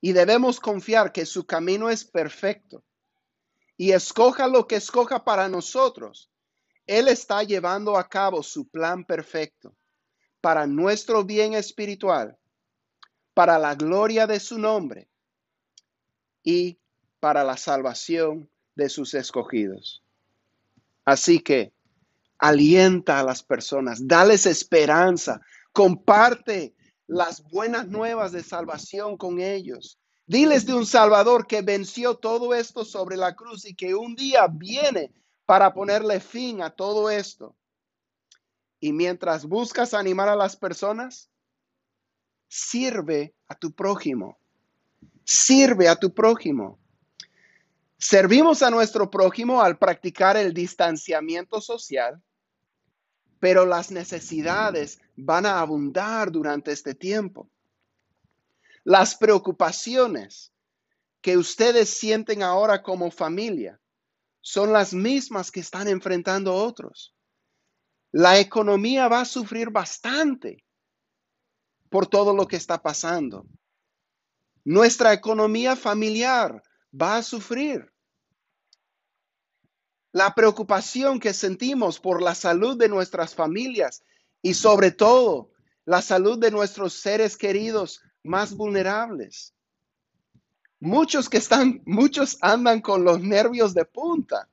y 0.00 0.12
debemos 0.12 0.58
confiar 0.58 1.12
que 1.12 1.24
su 1.26 1.46
camino 1.46 1.90
es 1.90 2.04
perfecto 2.04 2.82
y 3.76 3.92
escoja 3.92 4.48
lo 4.48 4.66
que 4.66 4.74
escoja 4.74 5.22
para 5.22 5.48
nosotros 5.48 6.32
él 6.88 7.08
está 7.08 7.42
llevando 7.42 7.98
a 7.98 8.08
cabo 8.08 8.42
su 8.42 8.66
plan 8.66 9.04
perfecto 9.04 9.76
para 10.40 10.66
nuestro 10.66 11.22
bien 11.22 11.52
espiritual, 11.52 12.38
para 13.34 13.58
la 13.58 13.74
gloria 13.74 14.26
de 14.26 14.40
su 14.40 14.58
nombre 14.58 15.10
y 16.42 16.78
para 17.20 17.44
la 17.44 17.56
salvación 17.56 18.48
de 18.74 18.88
sus 18.88 19.14
escogidos. 19.14 20.02
Así 21.04 21.40
que 21.40 21.72
alienta 22.38 23.18
a 23.18 23.22
las 23.24 23.42
personas, 23.42 24.06
dales 24.06 24.46
esperanza, 24.46 25.40
comparte 25.72 26.74
las 27.06 27.42
buenas 27.42 27.88
nuevas 27.88 28.32
de 28.32 28.42
salvación 28.42 29.16
con 29.16 29.40
ellos. 29.40 29.98
Diles 30.26 30.66
de 30.66 30.74
un 30.74 30.84
Salvador 30.84 31.46
que 31.46 31.62
venció 31.62 32.16
todo 32.16 32.54
esto 32.54 32.84
sobre 32.84 33.16
la 33.16 33.34
cruz 33.34 33.64
y 33.64 33.74
que 33.74 33.94
un 33.94 34.14
día 34.14 34.46
viene 34.46 35.12
para 35.46 35.72
ponerle 35.72 36.20
fin 36.20 36.62
a 36.62 36.70
todo 36.70 37.08
esto. 37.08 37.56
Y 38.78 38.92
mientras 38.92 39.46
buscas 39.46 39.94
animar 39.94 40.28
a 40.28 40.36
las 40.36 40.56
personas, 40.56 41.30
sirve 42.48 43.34
a 43.48 43.54
tu 43.54 43.72
prójimo. 43.72 44.38
Sirve 45.30 45.88
a 45.88 45.96
tu 45.96 46.14
prójimo. 46.14 46.78
Servimos 47.98 48.62
a 48.62 48.70
nuestro 48.70 49.10
prójimo 49.10 49.60
al 49.60 49.76
practicar 49.76 50.38
el 50.38 50.54
distanciamiento 50.54 51.60
social, 51.60 52.22
pero 53.38 53.66
las 53.66 53.90
necesidades 53.90 54.98
van 55.16 55.44
a 55.44 55.60
abundar 55.60 56.32
durante 56.32 56.72
este 56.72 56.94
tiempo. 56.94 57.50
Las 58.84 59.16
preocupaciones 59.16 60.50
que 61.20 61.36
ustedes 61.36 61.90
sienten 61.90 62.42
ahora 62.42 62.82
como 62.82 63.10
familia 63.10 63.78
son 64.40 64.72
las 64.72 64.94
mismas 64.94 65.50
que 65.50 65.60
están 65.60 65.88
enfrentando 65.88 66.54
otros. 66.54 67.14
La 68.12 68.38
economía 68.38 69.08
va 69.08 69.20
a 69.20 69.26
sufrir 69.26 69.68
bastante 69.68 70.64
por 71.90 72.06
todo 72.06 72.34
lo 72.34 72.46
que 72.46 72.56
está 72.56 72.80
pasando. 72.80 73.44
Nuestra 74.68 75.14
economía 75.14 75.76
familiar 75.76 76.62
va 76.92 77.16
a 77.16 77.22
sufrir. 77.22 77.90
La 80.12 80.34
preocupación 80.34 81.20
que 81.20 81.32
sentimos 81.32 81.98
por 81.98 82.20
la 82.20 82.34
salud 82.34 82.76
de 82.76 82.90
nuestras 82.90 83.34
familias 83.34 84.04
y 84.42 84.52
sobre 84.52 84.90
todo 84.90 85.52
la 85.86 86.02
salud 86.02 86.38
de 86.38 86.50
nuestros 86.50 86.92
seres 86.92 87.38
queridos 87.38 88.02
más 88.22 88.54
vulnerables. 88.54 89.54
Muchos 90.80 91.30
que 91.30 91.38
están, 91.38 91.80
muchos 91.86 92.36
andan 92.42 92.82
con 92.82 93.04
los 93.04 93.22
nervios 93.22 93.72
de 93.72 93.86
punta 93.86 94.50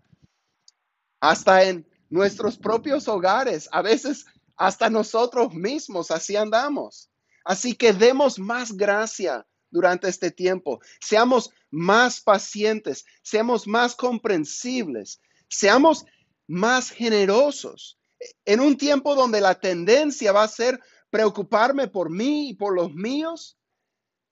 hasta 1.19 1.61
en 1.65 1.85
nuestros 2.09 2.57
propios 2.57 3.09
hogares, 3.09 3.67
a 3.69 3.81
veces 3.81 4.25
hasta 4.55 4.89
nosotros 4.89 5.53
mismos, 5.53 6.09
así 6.09 6.37
andamos. 6.37 7.11
Así 7.43 7.75
que 7.75 7.91
demos 7.91 8.39
más 8.39 8.71
gracia 8.71 9.45
durante 9.75 10.07
este 10.07 10.31
tiempo, 10.31 10.79
seamos 11.01 11.51
más 11.69 12.21
pacientes, 12.21 13.05
seamos 13.21 13.67
más 13.67 13.93
comprensibles, 13.93 15.19
seamos 15.49 16.05
más 16.47 16.89
generosos. 16.89 17.99
En 18.45 18.61
un 18.61 18.77
tiempo 18.77 19.15
donde 19.15 19.41
la 19.41 19.59
tendencia 19.59 20.31
va 20.31 20.43
a 20.43 20.47
ser 20.47 20.79
preocuparme 21.09 21.89
por 21.89 22.09
mí 22.09 22.49
y 22.49 22.53
por 22.53 22.73
los 22.73 22.93
míos, 22.93 23.57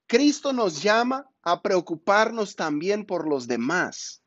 Cristo 0.08 0.54
nos 0.54 0.82
llama 0.82 1.30
a 1.42 1.62
preocuparnos 1.62 2.56
también 2.56 3.06
por 3.06 3.28
los 3.28 3.46
demás. 3.46 4.24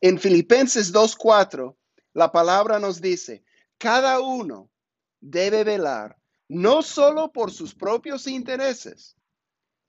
En 0.00 0.18
Filipenses 0.18 0.92
2.4, 0.92 1.76
la 2.14 2.32
palabra 2.32 2.80
nos 2.80 3.00
dice, 3.00 3.44
cada 3.78 4.18
uno 4.18 4.72
debe 5.20 5.62
velar 5.62 6.18
no 6.48 6.82
solo 6.82 7.32
por 7.32 7.52
sus 7.52 7.74
propios 7.74 8.26
intereses, 8.26 9.15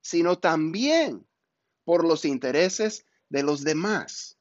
sino 0.02 0.40
también 0.40 1.28
por 1.84 2.06
los 2.06 2.26
intereses 2.26 3.06
de 3.30 3.44
los 3.44 3.64
demás. 3.64 4.38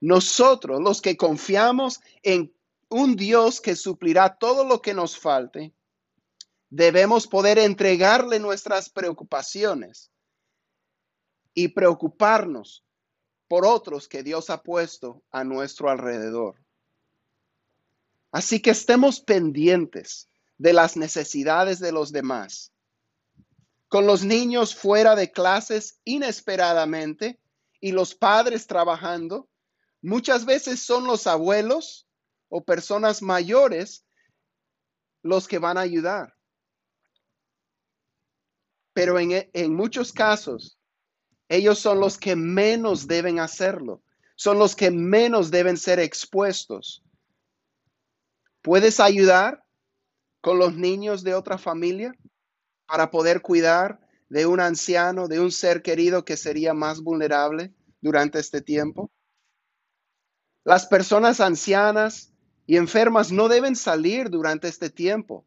Nosotros, 0.00 0.80
los 0.80 1.00
que 1.00 1.16
confiamos 1.16 2.00
en 2.22 2.54
un 2.88 3.16
Dios 3.16 3.60
que 3.60 3.74
suplirá 3.74 4.36
todo 4.36 4.64
lo 4.64 4.80
que 4.80 4.94
nos 4.94 5.18
falte, 5.18 5.74
debemos 6.70 7.26
poder 7.26 7.58
entregarle 7.58 8.38
nuestras 8.38 8.90
preocupaciones 8.90 10.10
y 11.54 11.68
preocuparnos 11.68 12.84
por 13.48 13.64
otros 13.64 14.08
que 14.08 14.22
Dios 14.22 14.50
ha 14.50 14.62
puesto 14.62 15.22
a 15.30 15.44
nuestro 15.44 15.88
alrededor. 15.88 16.56
Así 18.32 18.60
que 18.60 18.70
estemos 18.70 19.20
pendientes 19.20 20.28
de 20.58 20.72
las 20.72 20.96
necesidades 20.96 21.78
de 21.78 21.92
los 21.92 22.12
demás. 22.12 22.72
Con 23.88 24.06
los 24.06 24.24
niños 24.24 24.74
fuera 24.74 25.14
de 25.14 25.30
clases 25.30 26.00
inesperadamente 26.04 27.40
y 27.80 27.92
los 27.92 28.14
padres 28.14 28.66
trabajando, 28.66 29.48
muchas 30.02 30.44
veces 30.44 30.80
son 30.80 31.06
los 31.06 31.26
abuelos 31.26 32.08
o 32.48 32.64
personas 32.64 33.22
mayores 33.22 34.04
los 35.22 35.46
que 35.46 35.58
van 35.58 35.78
a 35.78 35.82
ayudar. 35.82 36.34
Pero 38.92 39.18
en, 39.18 39.48
en 39.52 39.74
muchos 39.74 40.12
casos, 40.12 40.78
ellos 41.48 41.78
son 41.78 42.00
los 42.00 42.18
que 42.18 42.34
menos 42.34 43.06
deben 43.06 43.38
hacerlo, 43.38 44.02
son 44.34 44.58
los 44.58 44.74
que 44.74 44.90
menos 44.90 45.50
deben 45.50 45.76
ser 45.76 46.00
expuestos. 46.00 47.04
¿Puedes 48.62 48.98
ayudar 48.98 49.64
con 50.40 50.58
los 50.58 50.74
niños 50.74 51.22
de 51.22 51.34
otra 51.34 51.56
familia 51.56 52.12
para 52.86 53.10
poder 53.10 53.42
cuidar 53.42 54.00
de 54.28 54.46
un 54.46 54.60
anciano, 54.60 55.28
de 55.28 55.40
un 55.40 55.52
ser 55.52 55.82
querido 55.82 56.24
que 56.24 56.36
sería 56.36 56.74
más 56.74 57.00
vulnerable 57.00 57.72
durante 58.00 58.38
este 58.38 58.60
tiempo? 58.60 59.10
Las 60.64 60.86
personas 60.86 61.40
ancianas 61.40 62.32
y 62.66 62.76
enfermas 62.76 63.30
no 63.30 63.48
deben 63.48 63.76
salir 63.76 64.30
durante 64.30 64.68
este 64.68 64.90
tiempo, 64.90 65.46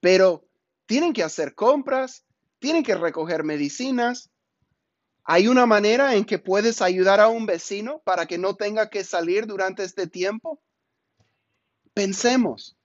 pero 0.00 0.44
tienen 0.86 1.12
que 1.12 1.22
hacer 1.22 1.54
compras, 1.54 2.24
tienen 2.58 2.82
que 2.82 2.94
recoger 2.94 3.44
medicinas, 3.44 4.32
¿Hay 5.24 5.46
una 5.46 5.66
manera 5.66 6.16
en 6.16 6.24
que 6.24 6.38
puedes 6.38 6.82
ayudar 6.82 7.20
a 7.20 7.28
un 7.28 7.46
vecino 7.46 8.00
para 8.00 8.26
que 8.26 8.38
no 8.38 8.56
tenga 8.56 8.90
que 8.90 9.04
salir 9.04 9.46
durante 9.46 9.84
este 9.84 10.08
tiempo? 10.08 10.60
Pensemos, 11.94 12.76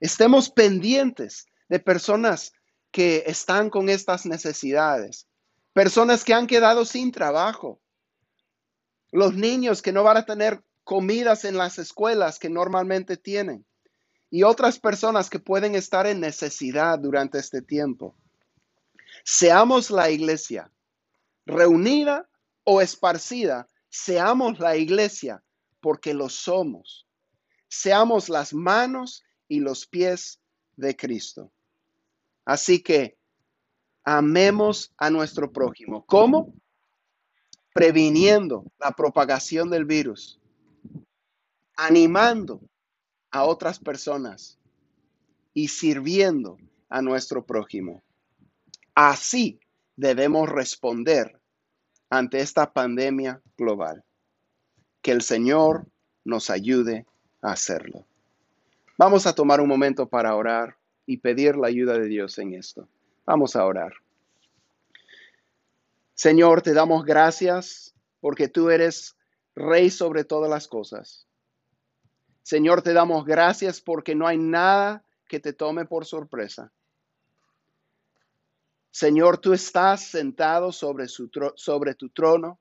estemos 0.00 0.50
pendientes 0.50 1.46
de 1.68 1.78
personas 1.78 2.52
que 2.96 3.24
están 3.26 3.68
con 3.68 3.90
estas 3.90 4.24
necesidades, 4.24 5.28
personas 5.74 6.24
que 6.24 6.32
han 6.32 6.46
quedado 6.46 6.86
sin 6.86 7.12
trabajo, 7.12 7.78
los 9.12 9.34
niños 9.34 9.82
que 9.82 9.92
no 9.92 10.02
van 10.02 10.16
a 10.16 10.24
tener 10.24 10.64
comidas 10.82 11.44
en 11.44 11.58
las 11.58 11.78
escuelas 11.78 12.38
que 12.38 12.48
normalmente 12.48 13.18
tienen 13.18 13.66
y 14.30 14.44
otras 14.44 14.78
personas 14.78 15.28
que 15.28 15.38
pueden 15.38 15.74
estar 15.74 16.06
en 16.06 16.20
necesidad 16.20 16.98
durante 16.98 17.38
este 17.38 17.60
tiempo. 17.60 18.16
Seamos 19.26 19.90
la 19.90 20.08
iglesia 20.08 20.72
reunida 21.44 22.26
o 22.64 22.80
esparcida, 22.80 23.68
seamos 23.90 24.58
la 24.58 24.78
iglesia 24.78 25.44
porque 25.82 26.14
lo 26.14 26.30
somos. 26.30 27.06
Seamos 27.68 28.30
las 28.30 28.54
manos 28.54 29.22
y 29.48 29.60
los 29.60 29.86
pies 29.86 30.40
de 30.76 30.96
Cristo. 30.96 31.52
Así 32.46 32.80
que 32.80 33.18
amemos 34.04 34.94
a 34.96 35.10
nuestro 35.10 35.52
prójimo. 35.52 36.06
¿Cómo? 36.06 36.54
Previniendo 37.74 38.64
la 38.78 38.92
propagación 38.92 39.68
del 39.68 39.84
virus, 39.84 40.40
animando 41.76 42.62
a 43.32 43.44
otras 43.44 43.80
personas 43.80 44.58
y 45.52 45.68
sirviendo 45.68 46.56
a 46.88 47.02
nuestro 47.02 47.44
prójimo. 47.44 48.02
Así 48.94 49.58
debemos 49.96 50.48
responder 50.48 51.38
ante 52.08 52.40
esta 52.40 52.72
pandemia 52.72 53.42
global. 53.58 54.04
Que 55.02 55.10
el 55.10 55.22
Señor 55.22 55.86
nos 56.24 56.48
ayude 56.48 57.06
a 57.42 57.50
hacerlo. 57.52 58.06
Vamos 58.96 59.26
a 59.26 59.34
tomar 59.34 59.60
un 59.60 59.68
momento 59.68 60.08
para 60.08 60.34
orar 60.34 60.78
y 61.06 61.18
pedir 61.18 61.56
la 61.56 61.68
ayuda 61.68 61.98
de 61.98 62.06
Dios 62.06 62.38
en 62.38 62.54
esto. 62.54 62.88
Vamos 63.24 63.56
a 63.56 63.64
orar. 63.64 63.94
Señor, 66.14 66.62
te 66.62 66.72
damos 66.74 67.04
gracias 67.04 67.94
porque 68.20 68.48
tú 68.48 68.70
eres 68.70 69.16
rey 69.54 69.90
sobre 69.90 70.24
todas 70.24 70.50
las 70.50 70.68
cosas. 70.68 71.26
Señor, 72.42 72.82
te 72.82 72.92
damos 72.92 73.24
gracias 73.24 73.80
porque 73.80 74.14
no 74.14 74.26
hay 74.26 74.38
nada 74.38 75.04
que 75.28 75.40
te 75.40 75.52
tome 75.52 75.84
por 75.84 76.04
sorpresa. 76.04 76.72
Señor, 78.90 79.38
tú 79.38 79.52
estás 79.52 80.06
sentado 80.06 80.72
sobre, 80.72 81.08
su 81.08 81.30
sobre 81.56 81.94
tu 81.94 82.08
trono 82.08 82.58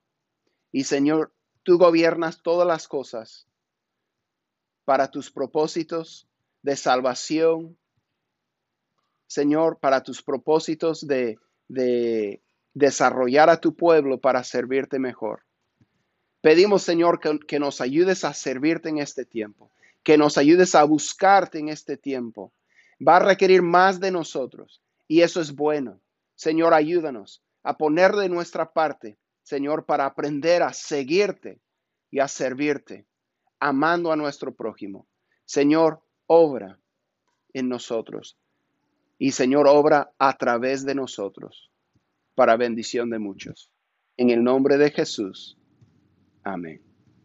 y 0.72 0.84
Señor, 0.84 1.34
tú 1.64 1.78
gobiernas 1.78 2.42
todas 2.42 2.68
las 2.68 2.88
cosas 2.88 3.48
para 4.84 5.10
tus 5.10 5.32
propósitos 5.32 6.28
de 6.62 6.76
salvación. 6.76 7.78
Señor, 9.28 9.80
para 9.80 10.04
tus 10.04 10.22
propósitos 10.22 11.06
de, 11.08 11.38
de 11.68 12.42
desarrollar 12.74 13.50
a 13.50 13.60
tu 13.60 13.76
pueblo 13.76 14.20
para 14.20 14.44
servirte 14.44 15.00
mejor. 15.00 15.44
Pedimos, 16.42 16.84
Señor, 16.84 17.20
que, 17.20 17.40
que, 17.40 17.60
nos 17.60 17.82
ayudes 17.82 18.24
a 18.24 18.34
servirte 18.34 18.90
en 18.90 19.00
este 19.00 19.26
tiempo, 19.26 19.72
que 20.04 20.18
nos 20.18 20.38
ayudes 20.38 20.76
a 20.76 20.84
buscarte 20.84 21.58
en 21.58 21.70
este 21.70 21.98
tiempo. 21.98 22.54
Va 23.06 23.18
a 23.18 23.20
requerir 23.20 23.62
más 23.62 24.00
de 24.00 24.12
nosotros 24.12 24.82
y 25.08 25.22
eso 25.22 25.42
es 25.42 25.54
bueno. 25.54 26.02
Señor, 26.36 26.74
ayúdanos 26.74 27.42
a 27.64 27.78
poner 27.78 28.12
de 28.14 28.30
nuestra 28.30 28.74
parte, 28.74 29.18
Señor, 29.42 29.86
para 29.86 30.06
aprender 30.06 30.62
a 30.62 30.74
seguirte 30.74 31.60
y 32.12 32.20
a 32.20 32.28
servirte, 32.28 33.08
amando 33.60 34.12
a 34.12 34.16
nuestro 34.16 34.54
prójimo. 34.54 35.08
Señor, 35.46 36.04
obra 36.28 36.80
en 37.54 37.70
nosotros 37.70 38.38
y 39.18 39.32
Señor, 39.32 39.68
obra 39.68 40.12
a 40.20 40.38
través 40.38 40.86
de 40.86 40.96
nosotros 40.96 41.72
para 42.36 42.58
bendición 42.58 43.10
de 43.10 43.20
muchos. 43.20 43.72
En 44.18 44.30
el 44.30 44.44
nombre 44.44 44.78
de 44.78 44.92
Jesús. 44.92 45.58
Amén. 46.44 46.85